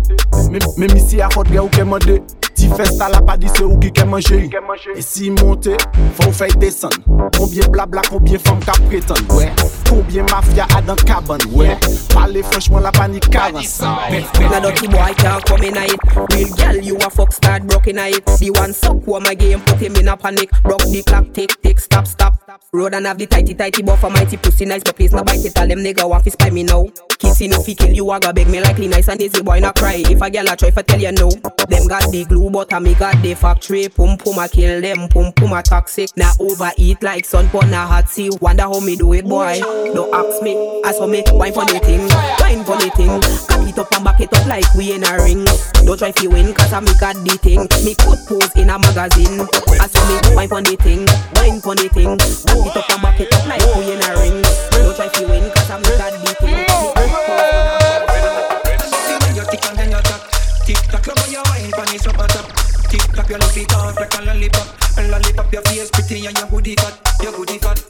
Men 0.79 0.95
mi 0.95 1.01
si 1.01 1.21
a 1.21 1.29
fotre 1.31 1.59
ou 1.59 1.69
ke 1.69 1.83
mande 1.83 2.21
Ti 2.59 2.69
festa 2.75 3.09
la 3.09 3.21
pa 3.23 3.37
di 3.37 3.47
se 3.47 3.63
ou 3.63 3.79
ki 3.79 3.93
ke 3.95 4.05
manje 4.05 4.49
E 4.97 5.03
si 5.03 5.31
monte, 5.31 5.77
faut 6.19 6.33
fey 6.33 6.51
desan 6.59 6.91
Combien 7.39 7.69
blabla, 7.71 8.03
combien 8.11 8.39
femme 8.39 8.59
ka 8.67 8.73
prétend 8.89 9.15
Ouais, 9.31 9.53
combien 9.89 10.25
mafia 10.25 10.67
a 10.77 10.83
dans 10.83 10.97
cabane 10.97 11.39
Ouais, 11.53 11.77
parler 12.13 12.43
franchement 12.43 12.81
la 12.81 12.91
panique 12.91 13.35
avance 13.37 13.81
Na 13.81 14.61
dirty 14.61 14.89
boy 14.89 15.15
can't 15.17 15.45
come 15.45 15.63
in 15.63 15.77
it. 15.77 15.97
Real 16.33 16.49
girl, 16.57 16.83
you 16.83 16.97
a 16.97 17.11
fuck 17.11 17.33
start 17.33 17.63
broke 17.65 17.87
in 17.87 17.99
it. 17.99 18.25
The 18.27 18.51
one 18.51 18.73
suck 18.73 19.05
who 19.05 19.21
my 19.21 19.35
game 19.35 19.61
put 19.61 19.79
him 19.79 19.95
in 19.95 20.09
a 20.09 20.17
panic. 20.17 20.51
Broke 20.65 20.83
the 20.91 21.03
clock, 21.07 21.33
tick 21.33 21.51
tick, 21.63 21.79
stop 21.79 22.07
stop. 22.07 22.35
Road 22.73 22.95
and 22.95 23.07
have 23.07 23.19
the 23.19 23.27
tighty 23.27 23.55
tighty 23.55 23.83
buffer 23.83 24.11
mighty 24.11 24.37
pussy 24.37 24.65
nice, 24.65 24.83
but 24.83 24.97
please 24.97 25.13
no 25.13 25.23
bite 25.23 25.45
it. 25.45 25.55
Tell 25.55 25.69
them 25.69 25.79
nigga 25.79 26.09
want 26.09 26.25
fi 26.25 26.31
spy 26.31 26.51
me 26.51 26.65
now. 26.65 26.87
Kissing 27.19 27.53
if 27.53 27.67
he 27.67 27.75
kill 27.75 27.93
you, 27.93 28.11
I 28.11 28.19
go 28.19 28.33
beg 28.33 28.49
me 28.49 28.61
likely 28.61 28.89
nice 28.89 29.09
and 29.09 29.21
easy 29.21 29.43
boy 29.43 29.61
not 29.61 29.77
cry. 29.77 29.95
If 29.97 30.21
a 30.21 30.31
girl 30.31 30.49
a 30.49 30.57
try 30.57 30.71
for 30.71 30.83
tell 30.83 31.01
you 31.01 31.13
no, 31.13 31.31
them 31.69 31.87
got 31.87 32.11
the 32.11 32.25
glue 32.29 32.48
but 32.51 32.73
a 32.73 32.81
me 32.81 32.95
got 32.95 33.21
the 33.23 33.35
factory. 33.35 33.89
Pum 33.89 34.17
pum 34.17 34.39
a 34.39 34.49
kill 34.49 34.81
them, 34.81 35.09
pum 35.09 35.33
pum 35.33 35.53
a 35.53 35.63
toxic. 35.63 36.11
Now 36.17 36.33
overeat 36.39 37.03
like 37.03 37.25
sun 37.25 37.49
but 37.53 37.69
na 37.69 37.87
hot 37.87 38.09
sea. 38.09 38.31
Wonder 38.41 38.65
how 38.65 38.81
me 38.81 38.97
do 38.97 39.13
it 39.13 39.25
boy. 39.25 39.59
Don't 39.95 40.13
ask 40.15 40.43
me, 40.43 40.83
ask 40.85 40.99
for 40.99 41.07
me. 41.07 41.25
Wine 41.33 41.53
for 41.53 41.65
the 41.65 41.79
thing, 41.81 42.09
wine 42.41 42.65
for 42.65 42.77
the 42.77 42.91
thing. 42.97 43.21
Cock 43.49 43.69
it 43.69 43.79
up 43.79 43.93
and 43.93 44.05
back 44.05 44.21
it 44.21 44.33
up 44.33 44.47
like 44.47 44.73
we 44.75 44.93
in 44.93 45.05
a 45.05 45.17
ring. 45.23 45.45
Don't 45.85 45.99
try 45.99 46.13
fi 46.13 46.27
win 46.27 46.55
cause 46.55 46.73
I 46.73 46.81
me 46.81 46.93
got 47.01 47.17
the 47.17 47.39
thing. 47.39 47.61
Me 47.85 47.95
could 47.95 48.21
pose 48.27 48.55
in 48.57 48.71
a 48.71 48.79
magazine. 48.79 49.41
Ask 49.81 49.97
for 49.97 50.05
me, 50.09 50.37
wine 50.37 50.49
for 50.49 50.63
the 50.63 50.77
thing, 50.77 51.07
wine 51.37 51.61
for 51.61 51.75
the 51.75 51.89
thing. 51.89 52.19
Cock 52.19 52.67
it 52.67 52.77
up 52.77 52.91
and 52.91 53.03
back 53.03 53.21
it 53.21 53.33
up 53.33 53.47
like 53.47 53.65
we 53.77 53.93
in 53.93 54.03
a 54.03 54.11
ring. 54.19 54.43
Don't 54.73 54.95
try 54.97 55.09
fi 55.09 55.25
win 55.25 55.51
cause 55.51 55.71
I 55.71 55.79
me 55.79 55.91
got 55.99 56.13
the 56.13 56.35
thing. 56.39 56.57
Me 56.57 56.65
could 56.65 57.29
pose 57.29 57.57
in 57.57 57.57
a 57.57 58.09
you 59.99 60.28
tick 60.69 60.77
tap. 60.85 61.03
Tock, 61.03 61.07
love 61.07 61.19
how 61.19 61.33
you 61.33 61.43
wine 61.49 61.73
pon 61.73 61.87
the 61.89 61.99
super 61.99 62.29
top. 62.29 62.47
Tick 62.93 63.01
tock, 63.17 63.29
you 63.31 63.39
lick 63.41 63.57
it 63.57 63.73
like 63.97 64.15
a 64.15 64.23
lollipop. 64.23 64.69
And 64.99 65.11
lollipop, 65.11 65.53
your 65.53 65.63
face 65.63 65.91
pretty 65.91 66.27
and 66.27 66.37
your 66.37 66.49
goodie 66.49 66.75
fat, 66.77 66.95
your 67.23 67.33
goodie 67.33 67.59
fat. 67.59 67.88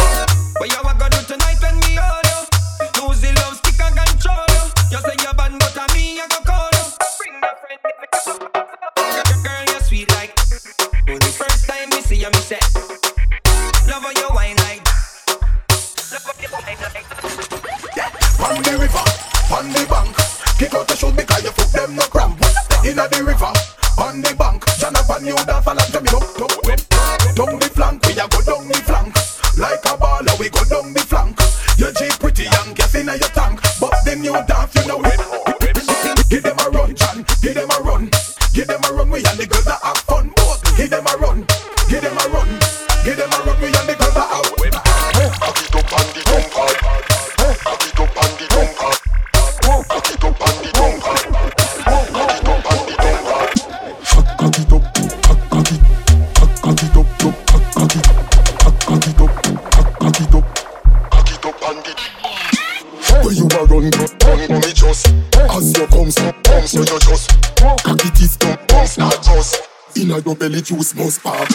no 70.29 70.35
belly 70.35 70.61
juice 70.61 70.95
no 70.95 71.09
spark. 71.09 71.49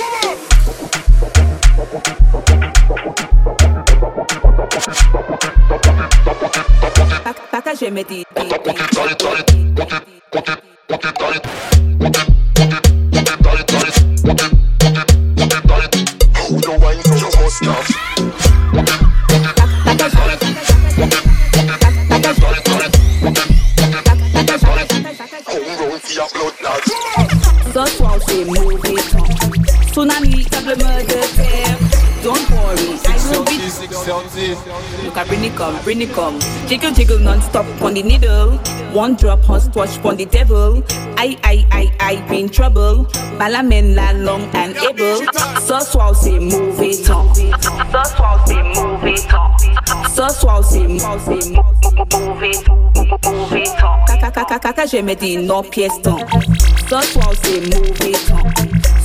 Partagez 7.52 7.92
mes 7.92 8.04
It 35.86 36.00
it 36.00 36.14
come. 36.14 36.40
Jiggle, 36.68 36.92
jiggle 36.94 37.20
non-stop 37.20 37.66
on 37.82 37.94
the 37.94 38.02
needle. 38.02 38.52
One 38.94 39.16
drop, 39.16 39.44
hot 39.44 39.74
touch 39.74 40.00
on 40.06 40.16
the 40.16 40.26
devil. 40.26 40.82
I, 41.18 41.38
I, 41.44 41.66
I, 41.72 41.96
I 42.00 42.30
be 42.30 42.40
in 42.40 42.50
trouble. 42.50 43.06
Balamen 43.38 43.94
la 43.94 44.14
long 44.14 44.44
and 44.56 44.78
able. 44.78 45.28
Ce 45.60 45.80
soir 45.92 46.16
c'est 46.16 46.40
mauvais 46.40 46.96
temps. 47.04 47.34
Ce 47.36 48.16
soir 48.16 48.46
c'est 48.48 48.64
mauvais 48.64 49.16
temps. 49.30 49.52
Ce 50.08 50.40
soir 50.40 50.64
c'est 50.64 50.88
mauvais 50.88 51.52
mauvais 53.26 53.64
temps. 53.64 54.00
Kaka, 54.08 54.32
kaka, 54.32 54.60
kaka, 54.60 54.86
je 54.86 55.02
me 55.02 55.16
dis 55.16 55.38
non 55.38 55.64
pièce 55.64 56.02
temps. 56.02 56.18
Ce 56.90 57.02
soir 57.12 57.34
c'est 57.44 57.60
mauvais 57.76 58.14
temps. 58.28 58.48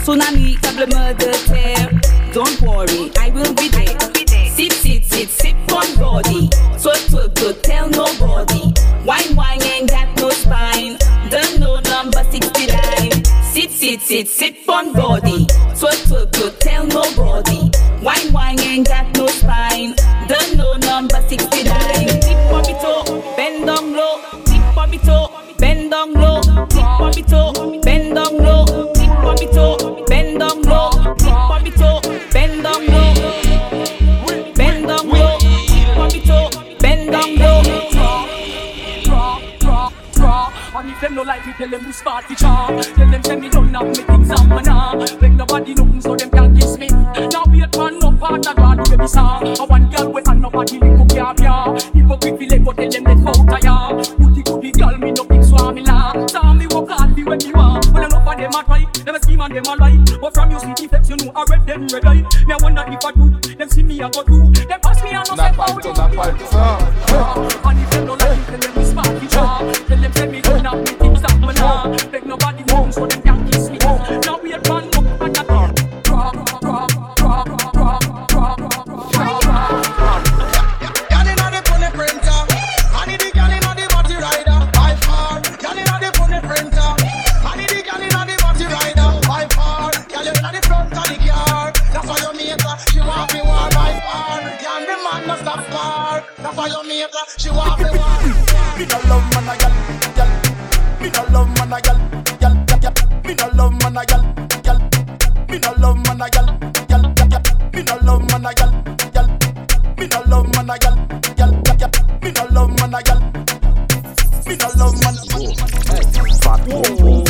Tsunami, 0.04 0.56
tremblement 0.62 1.10
de 1.18 1.52
terre. 1.52 1.90
Don't 2.32 2.60
worry, 2.60 3.10
I 3.18 3.30
will 3.30 3.52
be 3.54 3.68
there. 3.68 4.17
Sip, 4.58 4.72
sit, 4.72 5.04
sit, 5.04 5.28
sip 5.28 5.72
on 5.72 5.86
body. 6.00 6.50
So, 6.78 6.92
so, 6.92 7.30
so, 7.36 7.52
tell 7.62 7.88
nobody. 7.90 8.72
Wine, 9.06 9.36
wine, 9.36 9.62
ain't 9.62 9.88
got 9.88 10.08
no 10.18 10.30
spine. 10.30 10.96
Don't 11.30 11.60
know 11.60 11.78
number 11.78 12.24
69. 12.24 13.24
Sit, 13.44 13.70
sit, 13.70 14.00
sit, 14.00 14.26
sip 14.26 14.68
on 14.68 14.92
body. 14.94 15.46
So, 15.76 15.88
so, 15.90 16.28
so, 16.34 16.50
tell 16.58 16.84
nobody. 16.88 17.70
Wine, 18.02 18.32
wine, 18.32 18.58
ain't 18.58 18.88
got 18.88 19.16
no 19.16 19.28
spine. 19.28 19.94
Don't 20.26 20.56
know 20.56 20.72
number 20.74 21.22
69. 21.28 21.70
Tip 22.18 22.52
on 22.52 22.62
me 22.66 22.74
toe, 22.82 23.34
bend 23.36 23.64
down 23.64 23.94
low. 23.94 24.20
Tip 24.44 24.76
on 24.76 24.90
me 24.90 24.98
toe, 24.98 25.30
bend 25.58 25.92
down 25.92 26.14
low. 26.14 26.42
Tip 26.66 26.82
on 26.82 27.14
me 27.14 27.22
toe, 27.22 27.80
bend 27.82 28.16
down 28.16 28.36
low. 28.36 28.92
Tip 28.92 29.08
on 29.08 29.36
me 29.38 29.46
toe, 29.52 30.04
no 41.18 41.24
like 41.24 41.44
it, 41.48 41.56
tell 41.56 41.68
them 41.68 41.84
to 41.84 41.92
start 41.92 42.28
the 42.28 42.34
charm. 42.36 42.80
Tell 42.80 43.10
them 43.10 43.20
send 43.24 43.40
me 43.40 43.48
done 43.48 43.74
up, 43.74 43.86
me 43.86 43.94
things 43.94 44.30
up 44.30 44.38
and 44.38 44.66
now. 44.66 44.94
Make 45.20 45.32
nobody 45.32 45.74
nothing 45.74 46.00
so 46.00 46.14
them 46.14 46.30
can't 46.30 46.56
kiss 46.56 46.78
me. 46.78 46.86
Now 46.86 47.42
wait 47.50 47.76
man, 47.76 47.98
no 47.98 48.12
part 48.12 48.46
of 48.46 48.54
God, 48.54 48.88
baby 48.88 49.08
song. 49.08 49.56
I 49.58 49.64
want 49.64 49.90
girl 49.96 50.12
with 50.12 50.28
and 50.28 50.40
nobody 50.40 50.78
lick 50.78 51.00
up 51.00 51.10
your 51.10 51.34
ya. 51.42 51.74
Hypocrite 51.90 52.38
feel 52.38 52.48
like 52.50 52.64
go 52.64 52.72
tell 52.72 52.90
them 52.90 53.04
let 53.04 53.18
go 53.26 53.32
ya. 53.58 53.88
Put 53.98 54.38
it 54.38 54.46
to 54.46 54.60
the 54.62 54.70
girl, 54.78 54.96
me 54.98 55.10
no 55.10 55.24
big 55.24 55.42
swami 55.42 55.82
la. 55.82 56.12
Tell 56.26 56.54
me 56.54 56.68
work 56.68 56.88
hard, 56.88 57.16
be 57.16 57.24
when 57.24 57.40
you 57.40 57.52
want. 57.52 57.90
When 57.90 58.04
enough 58.04 58.28
of 58.28 58.36
them 58.38 58.54
a 58.54 58.62
try, 58.62 58.86
them 59.02 59.16
a 59.16 59.20
scheme 59.20 59.40
and 59.40 59.56
them 59.56 59.66
a 59.66 59.74
lie. 59.74 59.98
But 60.20 60.34
from 60.34 60.52
you 60.52 60.60
see 60.60 60.86
the 60.86 61.00
you 61.02 61.16
know 61.16 61.32
I 61.34 61.42
read 61.50 61.66
them 61.66 61.88
red 61.88 62.06
eye. 62.06 62.22
Me 62.46 62.54
I 62.54 62.58
wonder 62.62 62.84
if 62.86 63.04
I 63.04 63.10
do, 63.10 63.30
them 63.56 63.68
see 63.68 63.82
me 63.82 64.00
I 64.00 64.08
go 64.10 64.22
do. 64.22 64.52
Them 64.54 64.80
pass 64.80 65.02
me 65.02 65.10
and 65.10 65.26
no 65.26 65.34
say 65.34 65.50
how 65.50 65.66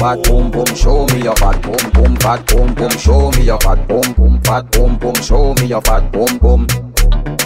fat 0.09 0.23
boom 0.25 0.51
boom, 0.51 0.65
show 0.75 1.07
me 1.09 1.23
your 1.23 1.37
fat 1.37 1.61
boom 1.61 1.91
boom, 1.93 2.17
fat 2.17 2.47
boom 2.47 2.75
boom, 2.75 2.91
show 2.91 3.31
me 3.33 3.45
your 3.45 3.59
fat 3.61 3.87
boom 3.89 4.13
boom, 4.15 4.41
fat 4.41 4.71
boom 4.73 4.97
boom, 4.97 5.15
show 5.17 5.53
me 5.61 5.67
your 5.67 5.83
fat 5.83 6.11
boom 6.11 6.39
boom. 6.39 6.67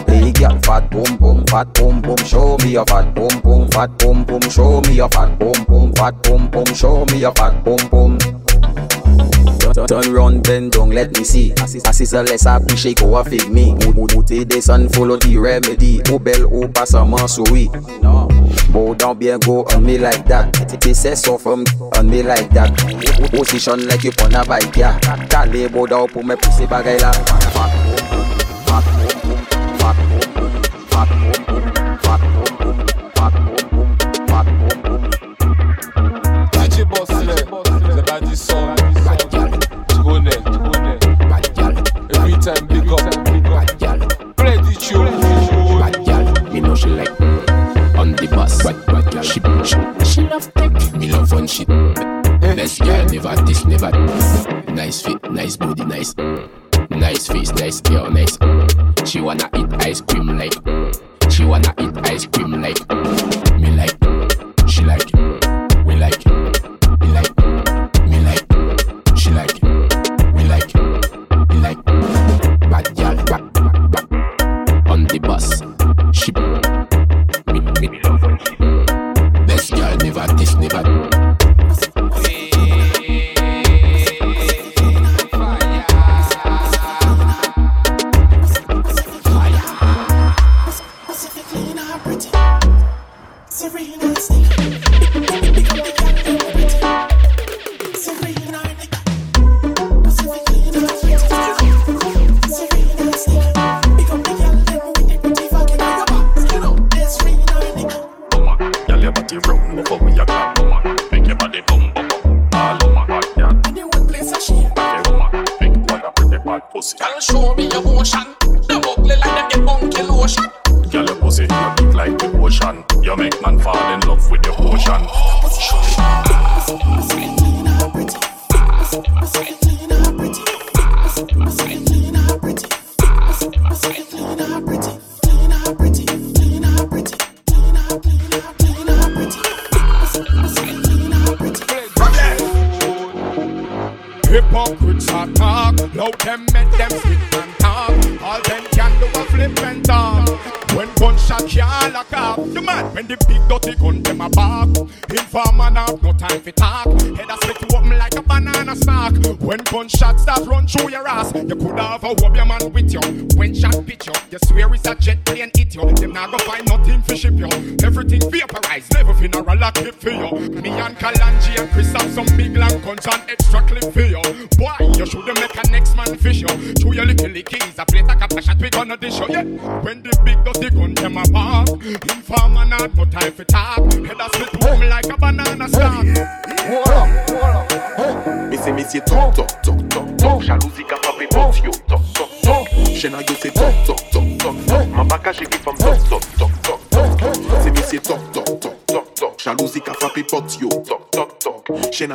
Hey 0.06 0.30
girl, 0.30 0.56
fat 0.60 0.88
boom 0.90 1.16
boom, 1.16 1.44
fat 1.46 1.72
boom 1.74 2.00
boom, 2.00 2.16
show 2.18 2.56
me 2.58 2.72
your 2.72 2.86
fat 2.86 3.12
boom 3.14 3.40
boom, 3.40 3.68
fat 3.70 3.90
boom 3.98 4.24
boom, 4.24 4.40
show 4.42 4.80
me 4.82 4.94
your 4.94 5.08
fat 5.08 5.36
boom 5.40 5.64
boom, 5.66 5.92
fat 5.94 6.22
boom 6.22 6.48
boom, 6.50 6.66
show 6.66 7.04
me 7.06 7.18
your 7.18 7.32
fat 7.32 7.64
boom 7.64 7.78
boom. 7.90 8.18
Turn, 9.88 10.12
round, 10.12 10.44
bend 10.44 10.72
down, 10.72 10.90
let 10.90 11.16
me 11.16 11.24
see. 11.24 11.50
Assist 11.62 12.12
a 12.12 12.22
less 12.22 12.44
happy, 12.44 12.76
shake 12.76 13.00
a 13.00 13.24
fig 13.24 13.48
me. 13.50 13.74
Mouté 14.14 14.44
des 14.44 14.60
sun, 14.60 14.88
follow 14.90 15.16
the 15.16 15.36
remedy. 15.36 16.00
Au 16.12 16.18
bel, 16.18 16.44
au 16.44 16.68
passe 16.68 16.94
un 16.94 17.06
morceau, 17.06 17.42
oui. 17.50 17.70
Bow 18.72 18.94
down, 18.94 19.18
bien 19.18 19.38
go 19.40 19.64
on 19.74 19.84
me 19.84 19.98
like 19.98 20.24
that. 20.26 20.52
They 20.80 20.94
say 20.94 21.14
so 21.14 21.36
from 21.36 21.64
on 21.96 22.08
me 22.08 22.22
like 22.22 22.48
that. 22.50 22.72
Position 23.30 23.86
like 23.86 24.02
you 24.04 24.12
on 24.22 24.34
a 24.34 24.44
bike, 24.44 24.74
yeah. 24.76 24.98
Kale 25.28 25.68
bow 25.68 25.86
down 25.86 26.08
pour 26.08 26.24
me 26.24 26.34
pousser 26.36 26.66
bagay 26.66 26.98
la. 27.00 27.12
Fat 27.12 27.72
boom 27.84 27.96
boom, 28.08 29.44
fat 29.78 29.96
boom 30.08 30.24
boom, 30.34 30.52
fat 30.88 31.08
boom 31.08 31.44
boom, 31.46 31.62
fat 32.00 32.20
boom 32.32 32.50
boom, 32.56 32.56
fat 32.56 32.56
boom 32.56 32.56
boom, 32.60 32.78
fat 33.14 33.34
boom 33.44 33.64
boom, 33.70 33.90
fat 34.26 34.46
boom 34.56 34.78
boom. 34.82 35.02
DJ 36.52 36.84
Boss 36.88 37.10
là, 37.10 37.34
the 37.94 38.02
body 38.06 38.34
song. 38.34 38.74
Tu 39.88 39.96
connais, 40.02 40.40
tu 40.44 40.58
connais. 40.58 40.98
Every 42.14 42.36
time 42.40 42.66
big 42.68 42.90
up, 42.90 43.04
big 43.24 43.46
up. 43.46 44.36
Play 44.36 44.56
the 44.56 44.72
tune. 44.80 45.21
She, 49.22 49.40
she, 49.64 50.04
she 50.04 50.20
love 50.22 50.52
tech. 50.54 50.72
Me 50.94 51.10
love 51.10 51.28
fun 51.28 51.46
shit. 51.46 51.68
Best 51.68 52.80
girl, 52.80 53.04
never 53.06 53.36
this, 53.42 53.64
never. 53.64 53.90
Nice 54.72 55.02
fit, 55.02 55.30
nice 55.30 55.56
body, 55.56 55.84
nice. 55.84 56.14
Nice 56.90 57.28
face, 57.28 57.52
nice 57.52 57.80
girl, 57.80 58.10
nice. 58.10 58.36
She 59.06 59.20
wanna 59.20 59.48
eat 59.56 59.72
ice 59.82 60.00
cream 60.00 60.38
like. 60.38 60.54
She 61.30 61.44
wanna 61.44 61.74
eat 61.78 61.96
ice 62.10 62.26
cream 62.26 62.60
like. 62.60 62.78
Me 63.58 63.70
like. 63.70 63.96
She 64.68 64.84
like. 64.84 65.31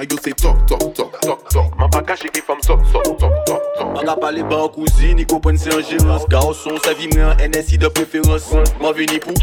Yo 0.10 0.18
c'est 0.24 0.36
toc 0.36 0.66
toc 0.66 0.94
toc 0.94 1.20
toc 1.22 1.50
toc 1.50 1.66
Ma 1.80 1.88
pas 1.88 2.02
caché 2.02 2.30
qui 2.30 2.42
femme 2.42 2.58
toc 2.66 2.80
toc 2.92 3.04
toc 3.18 3.32
toc 3.46 3.62
toc 4.06 4.20
parlé 4.20 4.44
pas 4.44 4.58
en 4.58 4.70
cousine, 4.70 5.20
ils 5.20 5.26
comprennent 5.26 5.58
c'est 5.58 5.74
en 5.74 5.82
gérance 5.82 6.28
Garçon, 6.28 6.72
sa 6.84 6.94
vie 6.94 7.10
mais 7.16 7.22
un 7.22 7.36
NSI 7.36 7.78
de 7.78 7.88
préférence 7.88 8.54
Moi 8.80 8.94
vini 8.94 9.20
pour, 9.20 9.34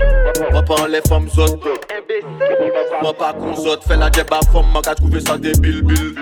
moi 0.51 0.63
pas 0.63 0.83
en 0.83 0.87
les 0.87 1.01
femmes 1.03 1.29
zot 1.29 1.61
Moi 3.03 3.15
pas 3.15 3.33
qu'on 3.33 3.55
zot, 3.55 3.81
fait 3.87 3.97
la 3.97 4.11
jeb 4.11 4.27
à 4.33 4.41
femme, 4.53 4.71
moi 4.73 4.83
qu'a 4.83 4.95
trouvé 4.95 5.21
ça 5.21 5.37
débile 5.37 5.83
bil 5.83 6.15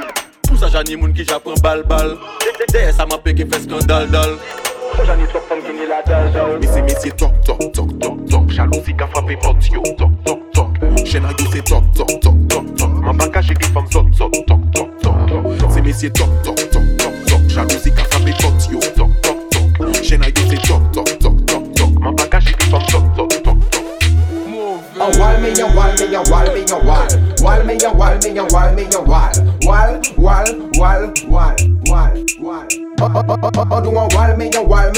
Pour 0.48 0.58
ça 0.58 0.68
j'en 0.68 0.82
ai 0.82 0.96
moun 0.96 1.12
qui 1.12 1.24
j'apprends 1.24 1.54
bal 1.62 1.82
bal 1.84 2.16
Derrière 2.68 2.94
ça 2.94 3.06
m'a 3.06 3.18
pégué 3.18 3.46
fait 3.50 3.60
scandale 3.60 4.10
dal 4.10 4.36
J'en 5.04 5.18
ai 5.18 5.26
trop 5.26 5.38
de 5.38 5.44
femmes 5.44 5.62
qui 5.62 5.72
n'y 5.72 5.86
la 5.86 6.02
dalle 6.02 6.58
Mais 6.60 6.66
c'est 6.66 6.82
messieurs 6.82 7.12
toc 7.12 7.32
toc 7.44 7.72
toc 7.72 7.98
toc 7.98 8.26
toc 8.26 8.50
Jalousie 8.50 8.94
qu'a 8.96 9.06
frappé 9.06 9.36
porte 9.36 9.68
yo 9.70 9.82
toc 9.96 10.10
toc 10.24 10.40
toc 10.52 11.06
Chaîne 11.06 11.26
yo 11.38 11.46
c'est 11.52 11.64
toc 11.64 11.84
toc 11.94 12.20
toc 12.20 12.48
toc 12.48 12.61
Ma 13.12 13.18
pas 13.18 13.28
caché 13.28 13.52
qui 13.54 13.68
femme 13.68 13.84
zot 13.92 14.06
zot 14.14 14.30
toc 14.46 14.60
toc 14.72 15.00
toc 15.02 15.70
C'est 15.70 15.82
messieurs 15.82 16.10
toc 16.12 16.28
toc 16.42 16.56
toc 16.70 16.96
toc 16.96 17.24
toc 17.26 17.48
Jalousie 17.48 17.92
qu'a 17.92 18.04
frappé 18.04 18.32
porte 18.40 18.68
yo 18.70 18.78
toc 18.96 19.10
toc 19.20 19.36
toc 19.50 20.02
Chaîne 20.02 20.22
à 20.22 20.28
yo 20.28 20.34
c'est 20.48 20.62
toc 20.66 20.80
toc 20.92 21.18
toc 21.18 21.46
toc 21.46 21.72
toc 21.74 21.90
Ma 22.00 22.12
pas 22.12 22.26
caché 22.26 22.54
qui 22.54 22.70
femme 22.70 22.80
zot 22.90 23.02
zot 23.14 23.28
toc 23.28 23.42
toc 23.42 23.56
A 24.98 25.18
wall 25.18 25.40
me 25.42 25.50
a 25.60 25.66
wall 25.76 25.92
me 25.98 26.14
a 26.14 26.22
wall 26.30 26.54
me 26.54 26.64
a 26.70 26.78
wall 26.86 27.06
Wall 27.42 27.64
me 27.66 27.76
a 27.84 27.92
wall 27.92 28.16
me 28.22 28.38
a 28.38 28.44
wall 28.44 28.72
me 28.74 28.84
a 28.94 29.00
wall 29.02 29.30
wall 29.66 30.02
Oh, 30.14 30.42
oh, 30.80 31.12
oh, 31.28 31.42
oh, 31.90 32.18
oh, 32.40 32.81
do 33.08 33.90
a 33.90 34.08
wall, 34.08 34.36
me 34.36 34.50
a 34.54 34.62
wall, 34.62 34.92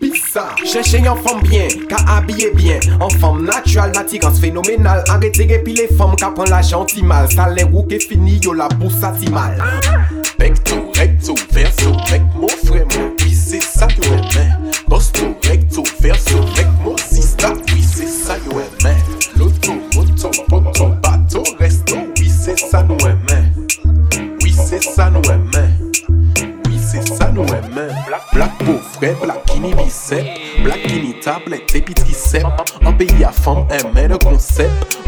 pizza. 0.00 0.48
Cherchez 0.64 0.98
une 0.98 1.04
femme 1.04 1.42
bien, 1.42 1.68
qu'a 1.88 1.96
habillé 2.08 2.50
bien. 2.54 2.78
En 3.00 3.08
femme 3.08 3.44
naturelle, 3.44 3.92
l'attirance 3.94 4.40
phénoménale. 4.40 5.04
Arrêtez 5.08 5.46
les 5.46 5.88
femmes 5.96 6.16
qu'a 6.16 6.30
prend 6.30 6.44
la 6.44 6.62
gentille 6.62 7.02
mal. 7.02 7.30
Ça 7.30 7.48
les 7.50 7.64
roues 7.64 7.86
qui 7.86 8.00
fini, 8.00 8.38
yo 8.42 8.52
la 8.52 8.68
pousse 8.68 9.02
à 9.02 9.12
si 9.18 9.28
mal. 9.30 9.62
Recto, 10.38 10.90
recto. 10.94 11.34
la 33.30 33.36
femme 33.36 33.64
aimait 33.70 34.08
le 34.08 34.18
concept 34.18 34.99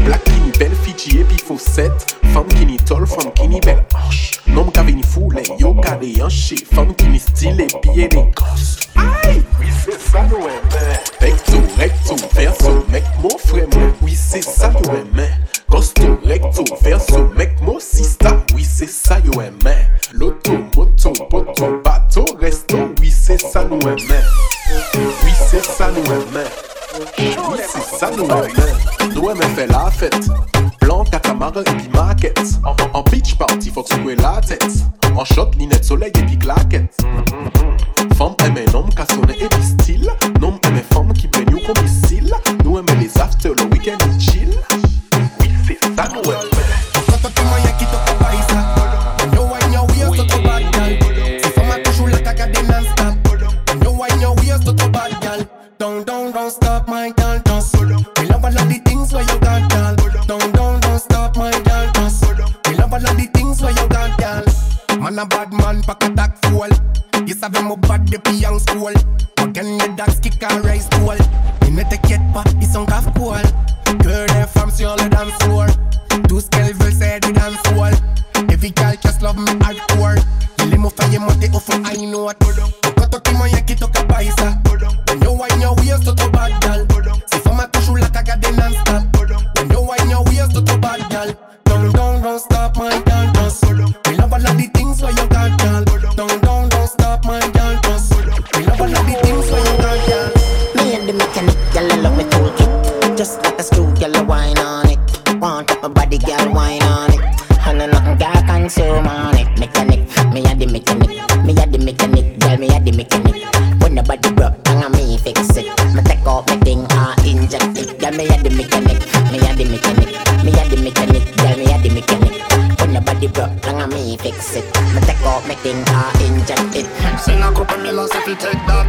in 125.65 125.83
I 125.87 126.11
inject 126.27 126.75
it. 126.75 126.87
Send 127.19 127.43
a 127.43 127.51
couple 127.51 127.77
millions 127.77 128.11
if 128.13 128.27
you 128.27 128.35
take 128.35 128.59
that. 128.67 128.85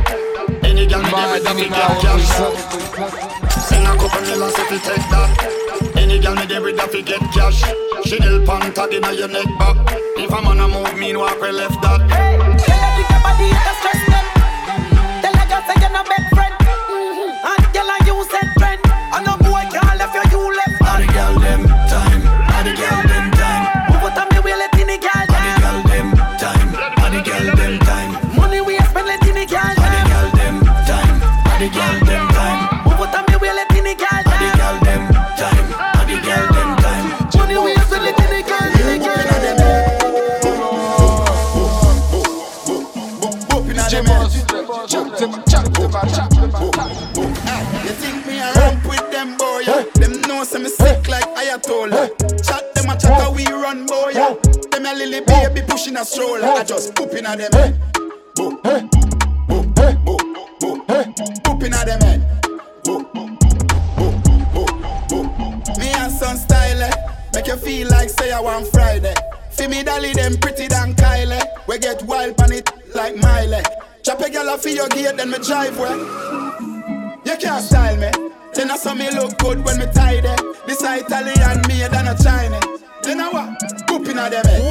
Any 0.64 0.86
girl 0.86 1.02
me 1.02 1.10
give 1.10 1.34
it 1.36 1.46
every 1.46 1.68
cash. 1.68 2.02
Send 3.68 3.86
a 3.86 3.96
couple 3.96 4.20
millions 4.22 4.54
if 4.58 4.70
you 4.70 4.78
take 4.78 5.06
that. 5.10 5.96
Any 5.96 6.18
girl 6.18 6.34
me 6.34 6.46
give 6.46 6.64
it 6.66 6.78
if 6.78 7.06
get 7.06 7.20
cash. 7.32 7.62
She 8.04 8.18
nail 8.18 8.44
pan 8.44 8.72
tag 8.74 8.92
inna 8.92 9.12
your 9.12 9.28
neck 9.28 9.46
back. 9.58 9.76
If 10.16 10.30
a 10.30 10.42
man 10.42 10.60
a 10.60 10.68
move, 10.68 10.98
mean 10.98 11.18
walk 11.18 11.40
left 11.40 11.80
that. 11.82 12.10
Hey. 12.10 12.33
we 53.34 53.46
run, 53.46 53.86
boy. 53.86 54.12
Yeah. 54.14 54.34
Them 54.70 54.86
a 54.86 54.94
lily 54.94 55.20
baby 55.20 55.62
pushing 55.66 55.96
a 55.96 56.04
stroller. 56.04 56.44
I 56.46 56.64
just 56.64 56.94
pooping 56.94 57.26
at 57.26 57.38
them 57.38 57.52
head. 57.52 57.78
bo, 58.34 58.50
boop, 58.50 59.74
boop, 59.74 60.86
boop, 60.86 61.44
pooping 61.44 61.74
at 61.74 61.86
them 61.86 62.00
head. 62.00 62.20
Me 65.78 65.88
and 65.88 66.12
son 66.12 66.36
style, 66.36 66.82
eh. 66.82 66.92
make 67.34 67.46
you 67.46 67.56
feel 67.56 67.88
like 67.88 68.10
say 68.10 68.32
I 68.32 68.40
want 68.40 68.68
Friday. 68.68 69.14
See 69.50 69.68
me 69.68 69.82
dolly 69.82 70.12
them 70.12 70.36
pretty 70.38 70.66
than 70.68 70.94
Kylie. 70.94 71.42
We 71.68 71.78
get 71.78 72.02
wild 72.04 72.40
on 72.40 72.52
it 72.52 72.70
like 72.94 73.16
Miley. 73.16 73.62
Chop 74.02 74.20
a 74.20 74.30
girl 74.30 74.50
off 74.50 74.64
your 74.64 74.88
gate, 74.88 75.16
then 75.16 75.30
me 75.30 75.38
drive 75.38 75.78
well. 75.78 75.98
You 77.24 77.36
can't 77.38 77.64
style 77.64 77.96
me. 77.96 78.10
Then 78.54 78.70
I 78.70 78.76
saw 78.76 78.94
me 78.94 79.10
look 79.10 79.38
good 79.38 79.64
when 79.64 79.78
me 79.78 79.86
tidy. 79.86 80.28
This 80.66 80.82
Italian 80.82 81.62
me 81.68 81.86
than 81.88 82.08
a 82.08 82.16
Chinese. 82.22 82.84
Then 83.04 83.20
I 83.20 83.28
what? 83.28 83.86
Poop 83.86 84.08
inna 84.08 84.30
them 84.30 84.46
head. 84.46 84.62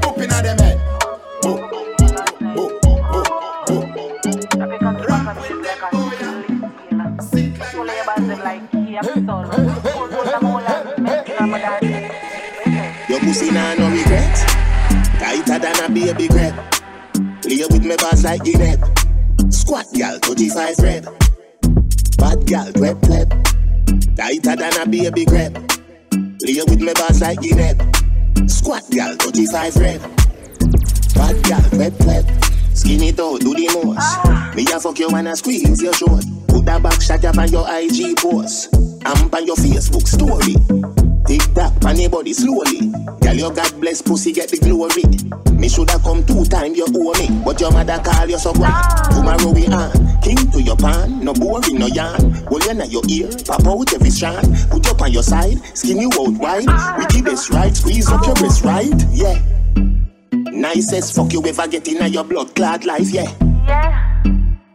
Poop 0.00 0.18
inna 0.18 0.42
them 0.42 0.58
head. 0.58 0.76
Your 13.08 13.18
pussy 13.20 13.50
nah 13.50 13.74
no 13.74 13.90
regret 13.90 14.36
Tighter 15.18 15.58
than 15.58 15.84
a 15.84 15.88
baby 15.88 16.28
crep 16.28 16.54
Play 17.42 17.64
with 17.68 17.84
me 17.84 17.96
bars 17.96 18.22
like 18.22 18.44
you 18.46 18.52
Guinea 18.52 18.76
Squat 19.50 19.86
gal 19.94 20.18
35 20.20 20.78
red 20.78 21.04
Bad 22.18 22.46
gal 22.46 22.72
twep 22.72 23.00
twep 23.00 23.50
Tighter 24.20 24.54
than 24.54 24.82
a 24.82 24.86
baby 24.86 25.24
crab. 25.24 25.56
Lay 26.42 26.60
with 26.68 26.82
my 26.82 26.92
boss 26.92 27.22
like 27.22 27.40
the 27.40 27.54
net. 27.54 28.50
Squat 28.50 28.84
girl, 28.90 29.16
35 29.16 29.76
rep. 29.76 30.00
Fat 31.14 31.40
girl, 31.48 31.78
wet 31.78 31.94
wet. 32.04 32.44
Skinny 32.76 33.08
it 33.08 33.16
do 33.16 33.38
the 33.38 33.80
most. 33.82 33.96
Ah. 33.98 34.52
Me 34.54 34.66
a 34.70 34.78
fuck 34.78 34.98
you 34.98 35.08
when 35.08 35.26
I 35.26 35.32
squeeze 35.32 35.82
your 35.82 35.94
short. 35.94 36.22
Put 36.48 36.66
that 36.66 36.82
back 36.82 37.00
shot 37.00 37.24
up 37.24 37.38
on 37.38 37.50
your 37.50 37.64
IG 37.66 38.18
post. 38.18 38.74
I'm 39.06 39.32
on 39.32 39.46
your 39.46 39.56
Facebook 39.56 40.06
story. 40.06 41.09
Tick 41.26 41.42
tock, 41.54 41.80
pan 41.80 42.10
body 42.10 42.32
slowly. 42.32 42.90
Girl, 43.20 43.34
your 43.34 43.52
God 43.52 43.80
bless 43.80 44.02
pussy, 44.02 44.32
get 44.32 44.48
the 44.48 44.58
glory. 44.58 45.04
Me 45.60 45.68
shoulda 45.68 45.98
come 45.98 46.24
two 46.24 46.44
time, 46.46 46.74
you 46.74 46.86
owe 46.88 47.12
me. 47.18 47.28
But 47.44 47.60
your 47.60 47.70
mother 47.70 48.00
call 48.02 48.28
you 48.28 48.38
so 48.38 48.52
what? 48.52 48.72
Tomorrow 49.12 49.52
we 49.52 49.66
on. 49.66 49.92
King 50.22 50.50
to 50.52 50.62
your 50.62 50.76
pan, 50.76 51.22
no 51.22 51.34
boring, 51.34 51.78
no 51.78 51.86
yarn. 51.86 52.32
Well, 52.50 52.64
you 52.64 53.02
your 53.02 53.04
ear, 53.08 53.30
pop 53.44 53.66
out 53.66 53.92
every 53.92 54.10
strand. 54.10 54.48
Put 54.70 54.86
you 54.86 54.92
on 54.92 55.12
your 55.12 55.22
side, 55.22 55.58
skin 55.76 56.00
you 56.00 56.10
out 56.18 56.32
wide. 56.40 56.98
We 56.98 57.06
keep 57.06 57.26
this 57.26 57.50
right, 57.50 57.74
squeeze 57.76 58.10
up 58.10 58.24
your 58.24 58.34
breast 58.34 58.64
right, 58.64 58.88
yeah. 59.10 59.38
Nicest 60.32 61.14
fuck 61.14 61.32
you 61.32 61.44
ever 61.46 61.68
get 61.68 61.86
in 61.88 62.12
your 62.12 62.24
blood 62.24 62.54
clad 62.54 62.84
life, 62.84 63.10
yeah. 63.10 63.30
Yeah. 63.66 64.22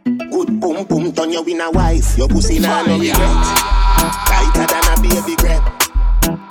Good 0.08 0.60
boom 0.60 0.86
boom, 0.86 1.12
turn 1.14 1.32
you 1.32 1.44
in 1.46 1.62
wife. 1.74 2.18
Your 2.18 2.28
pussy 2.28 2.60
now 2.60 2.86
no 2.86 3.00
regret. 3.00 3.18
Tighter 4.28 4.66
than 4.68 4.98
a 4.98 5.02
baby 5.02 5.36
grab. 5.38 5.85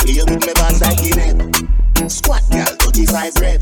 Play 0.04 0.20
with 0.22 0.46
me 0.46 0.52
balls 0.52 0.82
like 0.82 0.98
Guinea. 0.98 2.08
Squat 2.10 2.42
girl, 2.50 2.66
35 2.66 3.36
rep. 3.36 3.60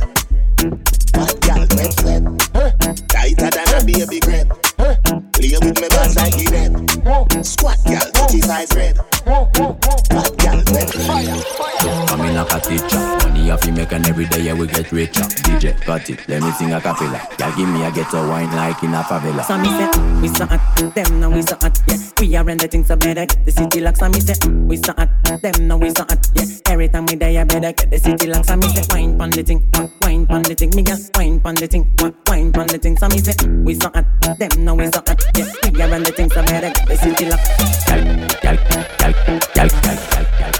Fat 1.15 1.41
girl, 1.41 1.67
wet 1.77 1.95
wet. 2.03 3.09
Tighter 3.09 3.51
than 3.51 3.81
a 3.81 3.85
baby 3.87 4.19
grape. 4.19 4.62
Play 4.83 5.55
with 5.63 5.81
me 5.81 5.89
balls 5.89 6.17
like 6.17 6.35
Guinea. 6.35 7.45
Squat 7.45 7.79
girl, 7.87 8.01
35 8.27 8.71
rep. 8.75 8.97
Fat 9.23 10.31
girl, 10.43 10.59
wet 10.75 10.91
wet. 11.07 12.09
Come 12.09 12.21
in 12.23 12.35
like 12.35 12.53
a 12.53 12.61
teacher. 12.61 12.99
Money 13.29 13.51
off 13.51 13.65
you 13.65 13.73
make 13.73 13.93
and 13.93 14.07
every 14.09 14.27
day 14.27 14.43
yeah, 14.43 14.55
we 14.55 14.67
get 14.67 14.91
richer. 14.91 15.23
DJ, 15.23 15.81
cut 15.83 16.11
it, 16.11 16.29
let 16.29 16.43
me 16.43 16.51
sing 16.53 16.73
a 16.73 16.81
cappella. 16.81 17.21
Y'all 17.39 17.57
give 17.57 17.69
me 17.69 17.85
a 17.85 17.91
ghetto 17.91 18.29
wine 18.29 18.51
like 18.57 18.83
in 18.83 18.95
a 18.95 19.03
favela. 19.03 19.45
So 19.45 19.57
me 19.59 19.69
say, 19.69 20.21
we 20.21 20.29
so 20.29 20.47
hot, 20.47 20.95
them 20.95 21.21
now 21.21 21.31
we 21.31 21.43
so 21.43 21.57
hot, 21.61 21.79
yeah. 21.87 21.99
We 22.21 22.37
are 22.37 22.45
the 22.45 22.69
things 22.69 22.89
so 22.89 22.97
better, 22.97 23.27
get 23.27 23.45
the 23.45 23.53
city 23.53 23.81
lock. 23.81 23.97
So 23.97 24.09
me 24.09 24.21
say, 24.21 24.35
we 24.49 24.77
so 24.77 24.93
hot, 24.97 25.09
them 25.43 25.69
now 25.69 25.77
we 25.77 25.91
so 25.91 26.05
hot, 26.05 26.27
yeah. 26.35 26.47
Every 26.67 26.89
time 26.89 27.07
we 27.07 27.17
die, 27.17 27.41
I 27.41 27.45
better 27.45 27.73
get 27.73 27.91
the 27.91 27.99
city 27.99 28.27
lock. 28.27 28.45
So 28.45 28.57
me 28.57 28.69
say, 28.69 28.83
wine 28.91 29.19
pon 29.19 29.31
the 29.31 29.43
thing, 29.43 29.69
wine 30.03 30.27
pon 30.27 30.43
the 30.43 30.55
thing, 30.55 30.71
me 30.75 30.83
girl, 30.83 30.99
wine 31.15 31.41
pon 31.41 31.55
the 31.55 31.67
thing, 31.67 31.89
wine 32.27 32.53
pon 32.53 32.67
the 32.67 32.79
thing. 32.79 32.97
So 32.97 33.09
me 33.09 33.19
say, 33.19 33.35
we 33.65 33.75
so 33.75 33.91
hot, 33.95 34.05
them 34.39 34.65
now 34.65 34.72
we 34.77 34.87
so 34.87 35.03
hot, 35.07 35.23
yeah. 35.37 35.71
We 35.73 35.83
are 35.83 36.01
the 36.01 36.13
things 36.13 36.35
so 36.35 36.43
better, 36.43 36.71
get 36.71 36.89
the 36.89 36.97
city 36.97 37.27
lock. 37.27 37.41
Gal, 37.87 38.03
gal, 38.43 38.57
gal, 38.99 39.13
gal, 39.29 39.43
gal, 39.55 39.69
gal, 39.79 39.99
gal. 40.39 40.53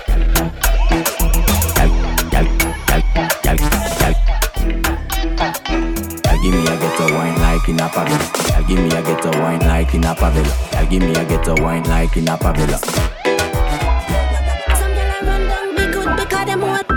give 6.43 6.55
me 6.55 6.63
a 6.67 6.77
ghetto 6.77 7.15
wine 7.15 7.41
like 7.41 7.69
in 7.69 7.81
a 7.81 7.89
favela. 7.89 8.49
Y'all 8.51 8.65
give 8.69 8.79
me 8.81 8.89
a 8.89 9.03
ghetto 9.03 9.31
wine 9.41 9.61
like 9.61 9.95
in 9.95 10.05
a 10.05 10.15
favela. 10.15 10.73
Y'all 10.73 10.87
give 10.91 11.03
me 11.03 11.15
a 11.15 11.25
ghetto 11.25 11.63
wine 11.63 11.85
like 11.85 12.17
in 12.17 12.29
a 12.29 12.37
favela. 12.37 12.79
Some 14.77 14.93
gyal 14.97 15.23
a 15.23 15.27
run 15.27 15.49
down 15.49 15.77
be 15.77 15.93
good 15.93 16.17
because 16.17 16.47
them 16.47 16.61
hot. 16.61 16.92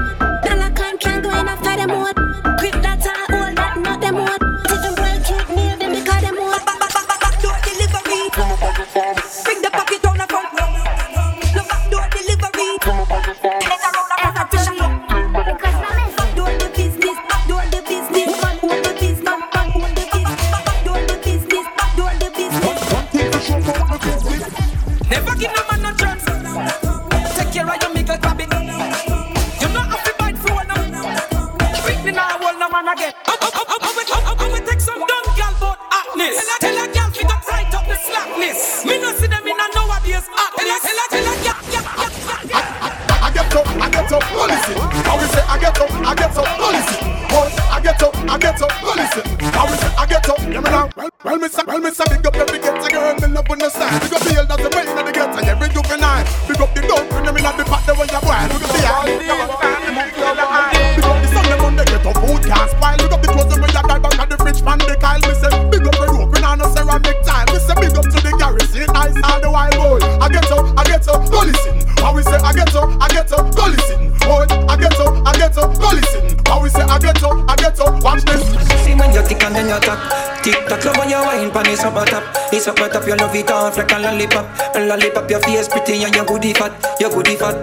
It's 82.65 82.82
up 82.82 82.89
a 82.89 82.91
top, 82.91 83.06
you 83.06 83.15
love 83.15 83.36
it 83.36 83.51
off 83.51 83.78
like 83.78 83.91
a 83.91 83.99
lollipop. 83.99 84.49
And 84.75 84.88
lollipop, 84.88 85.30
your 85.30 85.39
face 85.41 85.67
pretty 85.67 86.01
and 86.01 86.15
your 86.15 86.25
goodie 86.25 86.51
fat 86.51 86.73
Your 86.99 87.12
goodie 87.12 87.36
fat. 87.36 87.62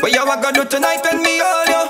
What 0.00 0.16
you 0.16 0.22
a 0.22 0.40
gonna 0.40 0.56
do 0.56 0.64
tonight 0.64 1.04
when 1.04 1.20
me 1.20 1.44
hold 1.44 1.68
you? 1.68 1.84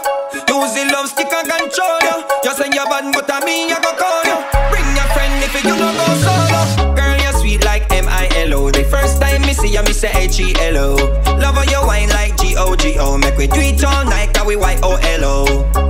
Use 0.51 0.75
the 0.75 0.91
love 0.91 1.07
stick 1.07 1.31
and 1.31 1.47
control 1.47 2.03
you 2.03 2.27
You 2.43 2.51
say 2.51 2.67
you're 2.75 2.91
bad, 2.91 3.15
but 3.15 3.31
I 3.31 3.39
mean 3.47 3.71
I 3.71 3.79
go 3.79 3.95
call 3.95 4.27
you 4.27 4.43
Bring 4.67 4.83
your 4.99 5.07
friend 5.15 5.39
if 5.47 5.55
you 5.55 5.63
don't 5.63 5.95
go 5.95 6.07
solo 6.27 6.97
Girl, 6.97 7.23
you're 7.23 7.39
sweet 7.39 7.65
like 7.65 7.87
M-I-L-O 7.93 8.73
The 8.73 8.83
first 8.83 9.23
time 9.23 9.43
me 9.43 9.55
see 9.55 9.71
you, 9.71 9.85
me 9.85 9.93
say 9.93 10.11
H-E-L-O 10.11 10.97
Love 11.39 11.55
how 11.55 11.63
you 11.63 11.87
wine 11.87 12.09
like 12.09 12.37
G-O-G-O 12.37 13.17
Make 13.19 13.37
we 13.37 13.45
it 13.45 13.85
all 13.85 14.05
night, 14.07 14.35
cause 14.35 14.45
we 14.45 14.57
Y-O-L-O 14.57 15.90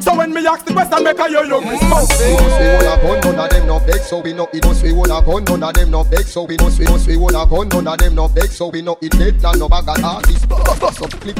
So 0.00 0.16
when 0.16 0.32
me 0.32 0.46
ask 0.46 0.64
the 0.64 0.72
question, 0.72 1.02
make 1.04 1.18
a 1.18 1.28
hear 1.28 1.44
your 1.44 1.60
response. 1.60 2.10
We 2.18 2.30
we 2.30 2.42
wanna 2.72 3.20
gun, 3.20 3.36
none 3.36 3.44
of 3.44 3.50
them 3.50 3.66
no 3.66 3.80
beg, 3.80 4.00
so 4.00 4.20
we 4.20 4.32
know 4.32 4.48
it. 4.52 4.64
Know 4.64 4.74
we 4.82 4.92
wanna 4.92 5.20
gun, 5.22 5.44
none 5.44 5.62
of 5.62 5.74
them 5.74 5.90
no 5.90 6.04
beg, 6.04 6.26
so 6.26 6.44
we 6.44 6.56
know 6.56 6.70
we 6.78 6.84
know 6.84 6.98
we 7.06 7.16
wanna 7.16 7.46
gun, 7.46 7.68
none 7.68 7.86
of 7.88 7.98
them 7.98 8.14
no 8.14 8.28
beg, 8.28 8.50
so 8.50 8.68
we 8.68 8.82
know 8.82 8.96
it. 9.00 9.12
Dead 9.12 9.44
and 9.44 9.58
no 9.58 9.68
bag 9.68 9.88
of 9.88 10.04
artists. 10.04 10.46
Bust 10.46 11.02
up 11.02 11.10
clip. 11.20 11.36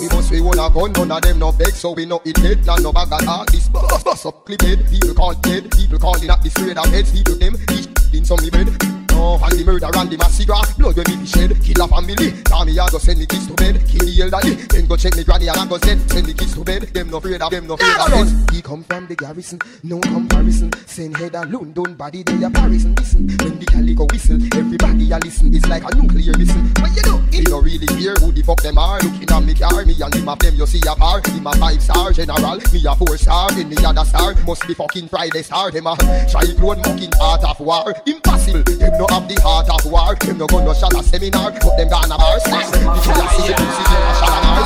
We 0.00 0.08
must 0.08 0.30
we 0.30 0.40
wanna 0.40 0.70
gun, 0.70 0.92
none 0.92 1.10
of 1.10 1.22
them 1.22 1.38
no 1.38 1.52
beg, 1.52 1.74
so 1.74 1.92
we 1.92 2.06
know 2.06 2.20
it 2.24 2.36
dead 2.36 2.66
and 2.68 2.82
no 2.82 2.92
bag 2.92 3.12
of 3.12 3.28
artists. 3.28 3.68
Bust 3.68 4.26
up 4.26 4.44
clip 4.46 4.62
head. 4.62 4.86
People 4.90 5.14
call 5.14 5.34
dead, 5.34 5.70
people 5.72 5.98
calling 5.98 6.30
at 6.30 6.42
the 6.42 6.50
straight 6.50 6.78
of 6.78 6.86
heads. 6.86 7.12
People 7.12 7.34
them 7.36 7.56
each 7.72 8.14
in 8.14 8.24
some 8.24 8.38
bed. 8.50 8.93
No, 9.24 9.40
and 9.40 9.56
the 9.56 9.64
murder 9.64 9.88
and 9.88 10.10
the 10.10 10.18
massacre, 10.18 10.60
blood 10.76 10.98
it 11.00 11.08
be 11.08 11.24
shed. 11.24 11.56
Kill 11.64 11.80
a 11.80 11.88
family, 11.88 12.28
can't 12.44 12.68
I 12.68 12.88
go 12.92 12.98
send 13.00 13.16
the 13.16 13.24
kids 13.24 13.48
to 13.48 13.54
bed. 13.56 13.80
Kill 13.88 14.04
the 14.04 14.12
elderly, 14.20 14.52
then 14.68 14.84
go 14.84 15.00
check 15.00 15.16
me 15.16 15.24
granny 15.24 15.48
and 15.48 15.56
I 15.56 15.64
go 15.64 15.78
send 15.80 16.04
send 16.12 16.26
the 16.28 16.34
kids 16.36 16.52
to 16.52 16.60
bed. 16.60 16.92
Them 16.92 17.08
no 17.08 17.16
afraid 17.16 17.40
of 17.40 17.48
them 17.48 17.66
no 17.66 17.72
afraid 17.72 18.20
of. 18.20 18.52
He 18.52 18.60
come 18.60 18.84
from 18.84 19.06
the 19.08 19.16
garrison, 19.16 19.64
no 19.82 19.96
comparison. 20.00 20.68
Send 20.84 21.16
head 21.16 21.40
a 21.40 21.48
London 21.48 21.96
body 21.96 22.22
they 22.22 22.36
a 22.36 22.52
listen. 22.68 22.92
When 23.40 23.56
the 23.56 23.64
calico 23.64 24.04
whistle, 24.12 24.36
everybody 24.60 25.08
a 25.08 25.16
listen. 25.16 25.48
It's 25.56 25.64
like 25.72 25.88
a 25.88 25.96
nuclear 25.96 26.36
missile. 26.36 26.60
What 26.84 26.92
you 26.92 27.02
do? 27.08 27.16
He 27.32 27.48
don't 27.48 27.64
really 27.64 27.88
care 27.96 28.20
who 28.20 28.28
the 28.28 28.44
fuck 28.44 28.60
them 28.60 28.76
are. 28.76 29.00
Looking 29.00 29.24
at 29.24 29.40
me 29.40 29.54
car, 29.56 29.88
me 29.88 29.96
and 30.04 30.12
him 30.12 30.28
of 30.28 30.38
them 30.38 30.52
you 30.52 30.68
see 30.68 30.84
a 30.84 30.92
bar. 31.00 31.24
Him 31.24 31.48
a 31.48 31.56
five 31.56 31.80
star 31.80 32.12
general, 32.12 32.60
me 32.76 32.84
a 32.84 32.92
four 32.92 33.16
star. 33.16 33.48
Me 33.56 33.76
other 33.80 34.04
star 34.04 34.36
must 34.44 34.68
be 34.68 34.74
fucking 34.76 35.08
Friday 35.08 35.40
star. 35.40 35.72
Them 35.72 35.88
a 35.88 35.96
cyclone 36.28 36.84
mucking 36.84 37.16
heart 37.16 37.40
of 37.48 37.56
war. 37.64 37.88
Impossible. 38.04 38.68
Them 38.68 38.92
no 39.00 39.08
have 39.14 39.28
the 39.28 39.40
heart 39.42 39.70
of 39.70 39.84
war. 39.86 40.14
Them 40.16 40.38
no 40.38 40.46
gonna 40.46 40.74
shot 40.74 40.94
a 40.94 41.02
seminar, 41.02 41.52
but 41.52 41.76
them 41.76 41.88
gonna 41.88 42.18
bar 42.18 42.40
slash. 42.40 42.68
If 42.74 43.06
you 43.06 43.14
a 43.14 43.26
see 43.34 43.46
the 43.46 43.54
pussy, 43.54 43.84
them 43.86 44.02
a 44.02 44.12
shot 44.18 44.34
a 44.34 44.40
bar 44.42 44.62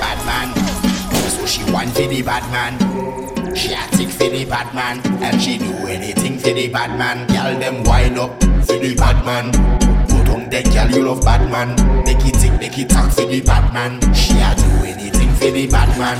Bad 0.00 0.20
man, 0.24 0.48
so 1.28 1.44
she 1.46 1.62
want 1.72 1.90
for 1.90 2.06
the 2.08 2.22
bad 2.22 2.44
man. 2.54 2.74
She 3.54 3.72
a 3.72 3.82
tick 3.96 4.08
for 4.08 4.28
the 4.28 4.44
bad 4.44 4.74
man, 4.74 5.00
and 5.22 5.40
she 5.40 5.58
do 5.58 5.72
anything 5.86 6.38
for 6.38 6.52
the 6.52 6.68
bad 6.68 6.98
man. 6.98 7.26
Girl 7.28 7.52
them 7.60 7.84
wind 7.84 8.18
up 8.18 8.32
for 8.64 8.78
the 8.78 8.94
bad 8.96 9.24
man. 9.24 9.52
Put 10.08 10.28
on 10.32 10.48
that 10.50 10.64
girl 10.72 10.88
you 10.90 11.04
love 11.04 11.22
bad 11.22 11.50
man. 11.50 11.76
Make 12.04 12.24
it 12.24 12.34
tick, 12.40 12.52
make 12.58 12.78
it 12.78 12.88
talk 12.88 13.10
for 13.12 13.26
the 13.26 13.40
bad 13.42 13.72
man. 13.74 14.00
She 14.14 14.32
a 14.40 14.54
do 14.56 14.68
anything 14.88 15.30
for 15.34 15.50
the 15.50 15.66
bad 15.68 15.92
man. 15.98 16.18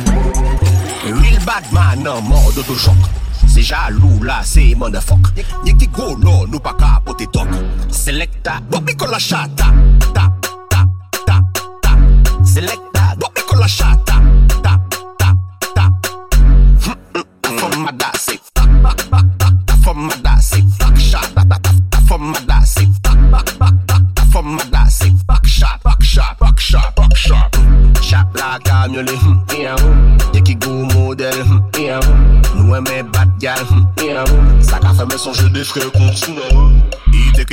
Real 1.04 1.40
bad 1.44 1.64
man 1.72 2.02
nan 2.02 2.24
mort 2.24 2.54
d'autochoc 2.54 3.23
Se 3.54 3.62
jalou 3.62 4.24
la 4.24 4.42
se 4.42 4.74
motherfuck 4.74 5.28
Ye 5.62 5.76
ki 5.78 5.86
go 5.94 6.16
no 6.18 6.40
nou 6.48 6.58
pa 6.58 6.72
ka 6.74 6.96
pote 7.06 7.28
tok 7.30 7.52
Selecta, 7.94 8.58
bobi 8.66 8.96
kon 8.98 9.14
la 9.14 9.20
chata. 9.22 9.70
Ta, 10.10 10.26
ta, 10.42 10.82
ta, 11.22 11.38
ta. 11.86 11.94
Selecta, 12.42 13.14
bobi 13.14 13.46
kon 13.46 13.62
la 13.62 13.70
chata 13.70 14.13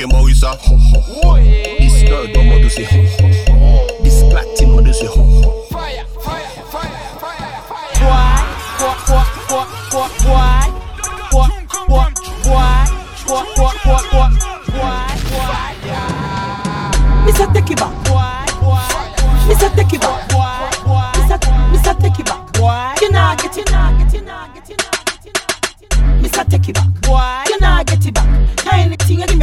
Morisa, 0.06 0.48
ho, 0.48 0.76
ho, 0.76 1.00
ho 1.00 1.38
Dis 1.78 2.02
third 2.04 2.36
on 2.36 2.46
mode 2.46 2.70
se, 2.70 2.84
ho, 2.84 3.00
ho, 3.00 3.26
ho 3.48 4.02
Dis 4.02 4.22
platin 4.28 4.68
mode 4.70 4.92
se, 4.92 5.06
ho, 5.06 5.22
ho 5.22 5.64
Fire, 5.70 6.04
fire, 6.20 6.48
fire, 6.68 6.90
fire, 7.18 7.62
fire. 7.68 7.96
Boy, 7.98 8.36
boy, 8.78 9.24
boy, 9.48 9.64
boy, 9.90 10.08
boy, 10.20 10.40
boy, 11.30 11.30
boy, 11.30 11.48
boy, 11.88 12.08
boy, 12.08 12.10
boy, 12.44 12.84
boy, 13.26 13.44
boy, 13.56 13.72
boy, 13.84 14.02
boy, 14.12 14.30
boy. 14.72 15.12
Mr. 17.24 17.46
Take 17.54 17.70
it 17.70 17.78
back. 17.78 17.94
Mr. 19.48 19.68
Take 19.74 19.94
it 19.94 20.00
back. 20.00 20.28
Mr. 21.14 21.38
Mr. 21.72 21.92
Take 22.02 22.20
it 22.20 22.26
back. 22.26 23.00
You 23.00 23.08
nah 23.10 23.34
get 23.36 23.56
it. 23.56 23.66
Mr. 23.66 24.51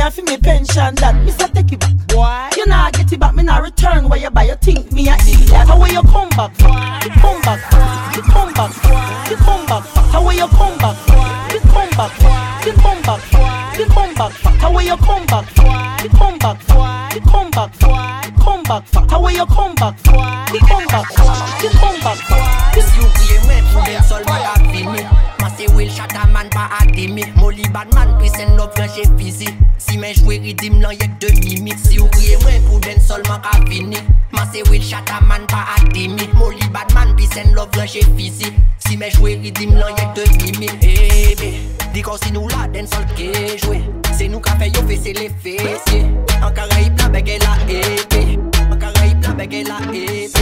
You 0.10 0.16
give 0.16 0.26
me, 0.26 0.32
me 0.32 0.38
pension 0.42 0.96
that. 0.96 1.14
Mr. 1.22 1.54
Take 1.54 1.72
it 1.74 1.80
back. 1.80 2.58
You 2.58 2.66
nah 2.66 2.90
get 2.90 3.12
it 3.14 3.20
back. 3.20 3.36
Me 3.36 3.44
nah 3.44 3.60
return 3.60 4.10
where 4.10 4.20
you 4.20 4.32
buy. 4.32 4.46
You 4.46 4.56
think 4.56 4.92
me 4.92 5.08
a 5.08 5.14
idiot? 5.14 5.68
How 5.70 5.78
will 5.78 5.88
you 5.88 6.02
come 6.02 6.30
back? 6.30 6.50
You 7.06 7.12
come 7.22 7.42
back. 7.42 7.62
You 8.16 8.24
come 8.24 8.54
back. 8.54 8.74
You 9.30 9.36
come 9.38 9.66
back. 9.68 9.84
How 10.10 10.24
will 10.26 10.34
you 10.34 10.48
come 10.48 10.78
back? 10.80 10.98
You 11.54 11.60
come 11.60 11.90
back. 11.92 12.66
You 12.66 12.74
come 12.74 13.02
back. 13.04 13.78
You 13.78 13.86
come 13.86 14.14
back. 14.16 14.34
How 14.58 14.74
will 14.74 14.82
you 14.82 14.98
come 14.98 15.26
back? 15.28 15.46
You 16.02 16.10
come 16.10 16.40
back. 16.40 16.58
You 17.14 17.22
come 17.22 17.52
back. 17.52 17.70
You 18.26 18.32
come 18.42 18.64
back. 18.64 19.12
How 19.12 19.22
will 19.22 19.32
you 19.32 19.46
come 19.46 19.76
back? 19.76 19.96
You 20.52 20.60
come 20.66 20.88
back. 20.88 21.06
You 21.62 21.70
come 21.70 22.00
back. 22.02 22.18
Si 22.74 23.00
ou 23.02 23.10
kriye 23.14 23.40
mwen 23.46 23.64
pou 23.74 23.84
den 23.86 24.02
sol 24.08 24.24
man 24.26 24.42
ap 24.42 24.62
vini 24.72 25.04
Mase 25.42 25.68
wil 25.76 25.90
chata 25.92 26.28
man 26.32 26.50
pa 26.50 26.70
atimi 26.80 27.26
Moli 27.36 27.68
bad 27.74 27.94
man 27.94 28.18
presen 28.18 28.56
lop 28.56 28.74
franche 28.76 29.04
fizi 29.18 29.46
Si 29.46 29.59
men 30.00 30.14
jwe 30.16 30.40
ridim 30.44 30.80
lan 30.82 30.92
yek 30.92 31.20
de 31.20 31.28
mimik 31.40 31.80
Si 31.84 32.00
ou 32.00 32.08
kye 32.16 32.38
mwen 32.44 32.64
pou 32.68 32.80
den 32.86 33.02
solman 33.04 33.42
ka 33.44 33.60
vini 33.68 34.00
Mase 34.32 34.64
wil 34.70 34.82
chata 34.82 35.20
man 35.28 35.46
pa 35.52 35.66
atimik 35.76 36.34
Moli 36.40 36.70
badman 36.74 37.16
pi 37.18 37.28
sen 37.34 37.54
love 37.56 37.76
lan 37.78 37.88
jè 37.88 38.04
fizi 38.16 38.54
Si 38.86 38.98
men 38.98 39.12
jwe 39.18 39.36
ridim 39.44 39.76
lan 39.76 39.96
yek 39.98 40.16
de 40.16 40.28
mimik 40.38 40.84
Ebe, 40.84 40.88
eh, 40.88 41.34
eh, 41.34 41.52
eh, 41.52 41.88
di 41.94 42.04
kon 42.06 42.20
si 42.24 42.32
nou 42.32 42.48
la 42.56 42.68
den 42.74 42.88
sol 42.88 43.06
ke 43.18 43.32
jwe 43.64 43.82
Se 44.16 44.30
nou 44.32 44.44
ka 44.44 44.56
fe 44.60 44.72
yo 44.72 44.86
fe 44.88 45.00
se 45.04 45.16
le 45.20 45.30
fesye 45.44 46.04
An 46.40 46.54
karaib 46.56 47.00
la 47.00 47.12
bege 47.16 47.40
la 47.44 47.58
ebe 47.68 48.24
An 48.70 48.78
karaib 48.80 49.24
la 49.26 49.36
bege 49.42 49.66
la 49.68 49.82
ebe 49.92 50.39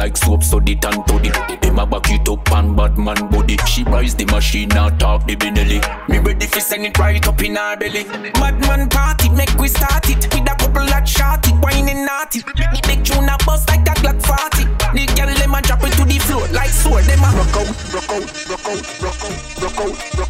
like 0.00 0.16
soap, 0.16 0.42
so 0.42 0.58
the 0.60 0.74
tan 0.76 1.04
to 1.04 1.14
the 1.20 1.30
Them 1.60 1.78
a 1.78 1.86
back 1.86 2.10
it 2.10 2.26
up 2.26 2.50
and 2.52 2.74
bad 2.74 2.96
man 2.96 3.20
body 3.30 3.58
She 3.66 3.84
rise 3.84 4.14
the 4.14 4.24
machine 4.24 4.72
and 4.72 4.98
talk 4.98 5.26
the 5.26 5.36
Benelli 5.36 5.80
Me 6.08 6.18
ready 6.18 6.46
for 6.46 6.60
send 6.60 6.86
it 6.86 6.98
right 6.98 7.26
up 7.28 7.42
in 7.42 7.56
her 7.56 7.76
belly. 7.76 8.04
Madman 8.40 8.88
party, 8.88 9.28
make 9.30 9.52
we 9.58 9.68
start 9.68 10.08
it. 10.08 10.22
With 10.32 10.48
a 10.48 10.54
couple 10.56 10.86
that 10.86 11.06
shot 11.06 11.46
it, 11.46 11.54
whining 11.62 12.04
naughty. 12.04 12.40
The 12.40 12.80
big 12.86 13.04
tune 13.04 13.28
a 13.28 13.36
bust 13.44 13.68
like 13.68 13.84
that 13.84 13.98
Glock 13.98 14.18
40. 14.22 14.64
The 14.96 15.04
girl 15.14 15.34
them 15.34 15.54
a 15.54 15.60
drop 15.62 15.84
it 15.84 15.92
to 15.98 16.04
the 16.04 16.18
floor 16.18 16.46
like 16.48 16.70
sword. 16.70 17.04
Them 17.04 17.20
a 17.20 17.30
rock 17.36 17.56
out, 17.60 17.68
rock 17.92 18.10
out, 18.10 18.26
rock 18.48 18.66
out, 18.70 18.80
rock 19.04 19.20
out, 19.20 19.42
rock 19.62 19.80
out, 19.80 20.18
rock 20.18 20.29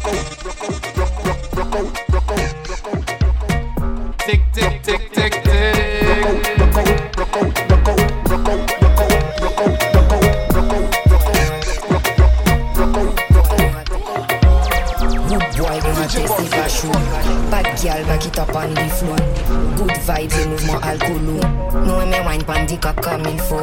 kal 20.91 21.07
koulou 21.07 21.39
Nou 21.85 22.01
eme 22.03 22.19
wany 22.25 22.43
pan 22.43 22.65
di 22.67 22.77
kak 22.77 22.99
kam 23.01 23.23
il 23.25 23.39
fo. 23.39 23.59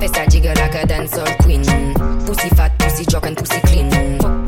Fè 0.00 0.08
sa 0.12 0.26
jige 0.28 0.52
laka 0.58 0.84
dansol 0.86 1.28
queen. 1.42 1.64
Pousi 2.26 2.48
fat, 2.56 2.72
pousi 2.78 3.06
jok 3.08 3.26
an 3.26 3.34
pousi 3.34 3.60
clean. 3.64 3.88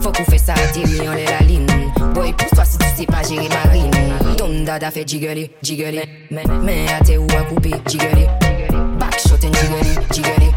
Fok 0.03 0.21
ou 0.21 0.29
fè 0.29 0.39
sa 0.39 0.55
atiri 0.66 1.05
yon 1.05 1.16
lè 1.16 1.25
la 1.29 1.41
lin 1.49 1.66
Boy 2.14 2.33
pousse 2.33 2.55
toi 2.55 2.64
si 2.64 2.79
tu 2.79 2.87
se 2.97 3.07
pa 3.07 3.23
jere 3.23 3.49
marine 3.53 4.37
Tom 4.37 4.64
dada 4.64 4.91
fè 4.91 5.05
jigele, 5.05 5.49
jigele 5.62 6.05
Men 6.31 6.89
ate 6.97 7.18
ou 7.18 7.29
a 7.37 7.43
koupe, 7.49 7.73
jigele 7.89 8.29
Backshot 9.01 9.45
en 9.45 9.53
jigele, 9.53 9.93
jigele 10.12 10.53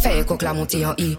Fè 0.00 0.16
kok 0.26 0.42
la 0.42 0.54
monte 0.54 0.80
yon 0.82 0.94
i. 0.98 1.14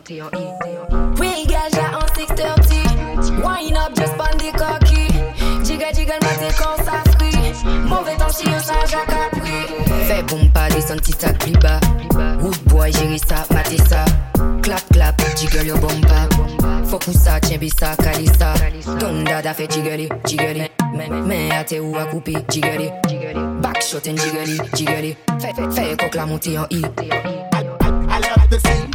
We 1.20 1.46
gaja 1.48 1.88
an 1.96 2.08
6.30 2.18 3.40
Wine 3.44 3.78
up 3.78 3.96
just 3.96 4.18
pan 4.20 4.36
di 4.38 4.52
kaki 4.52 5.08
Jige 5.64 5.96
jige 5.96 6.20
mate 6.28 6.52
kon 6.60 6.86
sa 6.86 7.00
fè 7.04 7.11
Mauvais 7.64 8.16
temps 8.18 8.30
si 8.30 8.46
yo 8.46 8.60
sa 8.60 8.74
jak 8.86 9.10
apri 9.10 9.68
Fè 10.08 10.24
bom 10.30 10.50
pa 10.54 10.70
desan 10.70 11.00
ti 11.00 11.14
Wood 12.42 12.60
boy 12.66 12.92
jere 12.92 13.18
sa, 13.18 13.46
mate 13.54 13.78
sa 13.90 14.06
Klap 14.62 14.82
klap, 14.94 15.22
jiggle 15.38 15.68
yo 15.68 15.78
bom 15.78 16.02
pa 16.02 16.28
Fok 16.90 17.08
ou 17.08 17.14
sa, 17.14 17.40
tjen 17.40 17.60
bi 17.60 17.70
sa, 17.70 17.96
Ton 19.00 19.24
dada 19.24 19.54
fè 19.54 19.68
jiggle, 19.70 20.10
jiggle. 20.28 20.68
Men 20.92 21.52
ate 21.52 21.80
ou 21.80 21.96
a 21.96 22.06
koupi, 22.06 22.36
jiggle. 22.50 22.92
Back 23.62 23.82
shot 23.82 24.08
and 24.08 24.18
jiggle, 24.20 24.58
jiggle. 24.76 25.16
Fè 25.40 25.96
kok 25.96 26.16
la 26.16 26.26
monte 26.26 26.58
an 26.58 26.66
i. 26.70 26.82
I 28.12 28.20
love 28.20 28.50
the 28.50 28.60
sea. 28.60 28.90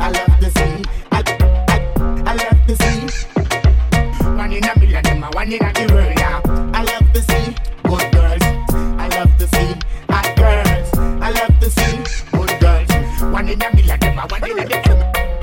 I 0.00 0.10
love 0.10 0.40
the 0.40 0.50
sea. 0.56 0.82
I 1.12 2.34
love 2.34 2.66
the 2.66 2.74
sea. 2.76 3.00
One 4.36 4.52
in 4.52 4.64
a 4.64 4.78
million, 4.78 5.22
one 5.32 5.52
in 5.52 5.62
a 5.62 5.72
million. 5.92 6.17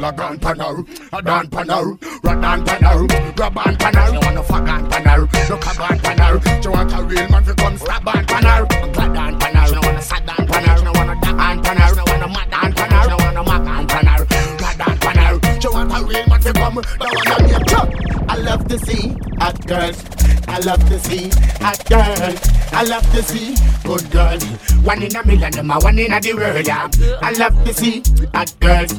Lagan 0.06 0.38
panar, 0.38 0.78
a 1.14 1.20
dan 1.20 1.48
panar, 1.50 1.86
radan 2.22 2.62
panar, 2.62 3.00
raban 3.42 3.74
panar. 3.76 4.14
You 4.14 4.20
wanna 4.22 4.44
fuck 4.44 4.70
on 4.70 4.86
panar, 4.86 5.22
no 5.50 5.58
caban 5.58 5.98
panar. 5.98 6.36
You 6.64 6.72
want 6.72 6.94
a 6.94 7.02
real 7.02 7.28
man 7.30 7.44
to 7.44 7.56
come 7.56 7.76
stab 7.76 8.08
on 8.08 8.24
panar, 8.30 8.62
gladan 8.94 9.34
panar. 9.42 9.68
You 9.74 9.82
wanna 9.82 10.02
sad 10.04 10.30
on 10.30 10.46
panar, 10.46 10.78
you 10.86 10.92
wanna 10.94 11.16
da 11.24 11.32
on 11.34 11.58
panar, 11.64 11.90
you 11.98 12.04
wanna 12.06 12.28
mad 12.28 12.54
on 12.54 12.72
panar, 12.78 13.10
you 13.10 13.18
wanna 13.18 13.44
mac 13.50 13.66
on 13.66 13.88
panar, 13.88 14.22
gladan 14.62 14.96
panar. 15.02 15.64
You 15.64 15.72
want 15.74 15.92
a 15.92 16.06
real 16.06 16.28
man 16.30 16.42
to 16.42 16.54
come, 16.54 16.76
no 16.76 17.08
wanna 17.16 17.50
get 17.50 17.68
chop. 17.68 17.90
I 18.30 18.36
love 18.38 18.68
to 18.68 18.78
see 18.86 19.18
hot 19.40 19.58
girls. 19.66 20.06
I 20.48 20.60
love 20.60 20.88
to 20.88 21.00
see 21.00 21.32
hot 21.66 21.82
girls. 21.90 22.40
I 22.72 22.84
love 22.84 23.10
to 23.10 23.24
see 23.24 23.56
good 23.84 24.12
girls. 24.12 24.44
One 24.86 25.02
in 25.02 25.16
a 25.16 25.26
million, 25.26 25.52
them 25.52 25.72
a 25.72 25.80
one 25.80 25.98
in 25.98 26.14
a 26.14 26.22
the 26.22 26.34
world. 26.36 26.68
Yeah. 26.68 26.90
I 27.24 27.32
love 27.32 27.58
to 27.66 27.74
see 27.74 28.04
hot 28.36 28.54
girls. 28.60 28.94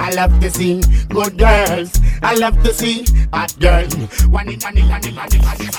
I 0.00 0.10
love 0.14 0.40
to 0.40 0.50
see 0.50 0.80
good 1.08 1.38
girls. 1.38 2.00
I 2.22 2.34
love 2.34 2.62
to 2.62 2.72
see 2.72 3.04
hot 3.32 3.54
girls. 3.60 3.94
One 4.26 4.48
in 4.48 4.58
a 4.62 4.72
million, 4.72 5.00
million, 5.00 5.28
million. 5.28 5.72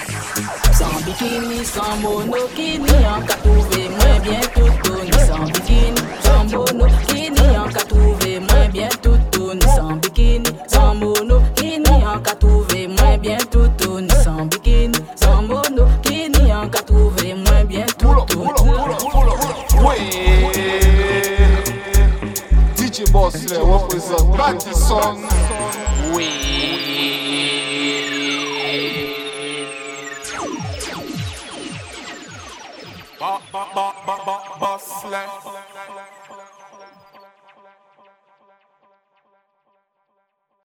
Sans 0.73 1.01
bikini, 1.05 1.65
sans 1.65 1.97
monokini, 2.01 2.89
en 3.05 3.21
qu'a 3.21 3.35
trouvé 3.35 3.89
moins 3.89 4.19
bien 4.19 4.39
tout 4.53 4.71
tourne. 4.83 5.11
Sans 5.27 5.45
bikini, 5.45 6.01
sans 6.23 6.45
monokini, 6.45 7.57
en 7.57 7.69
qu'a 7.69 7.83
trouvé 7.85 8.39
moins 8.39 8.69
bien 8.69 8.89
tout 9.01 9.19
tourne. 9.31 9.61
Sans 9.61 9.95
bikini, 9.95 10.49
sans 10.67 10.95
en 12.09 12.19
qu'a 12.21 12.35
moins 12.87 13.17
bien 13.17 13.37
tout 13.51 13.67
tourne. 13.77 13.88
Bossley 23.19 23.57
represent 23.59 24.31
Baddiss 24.31 24.87
Sound. 24.87 25.19
Ba 33.19 33.41
ba 33.51 33.63
ba 33.75 33.87
ba 34.07 34.15
ba 34.25 34.37
Boss 34.57 35.03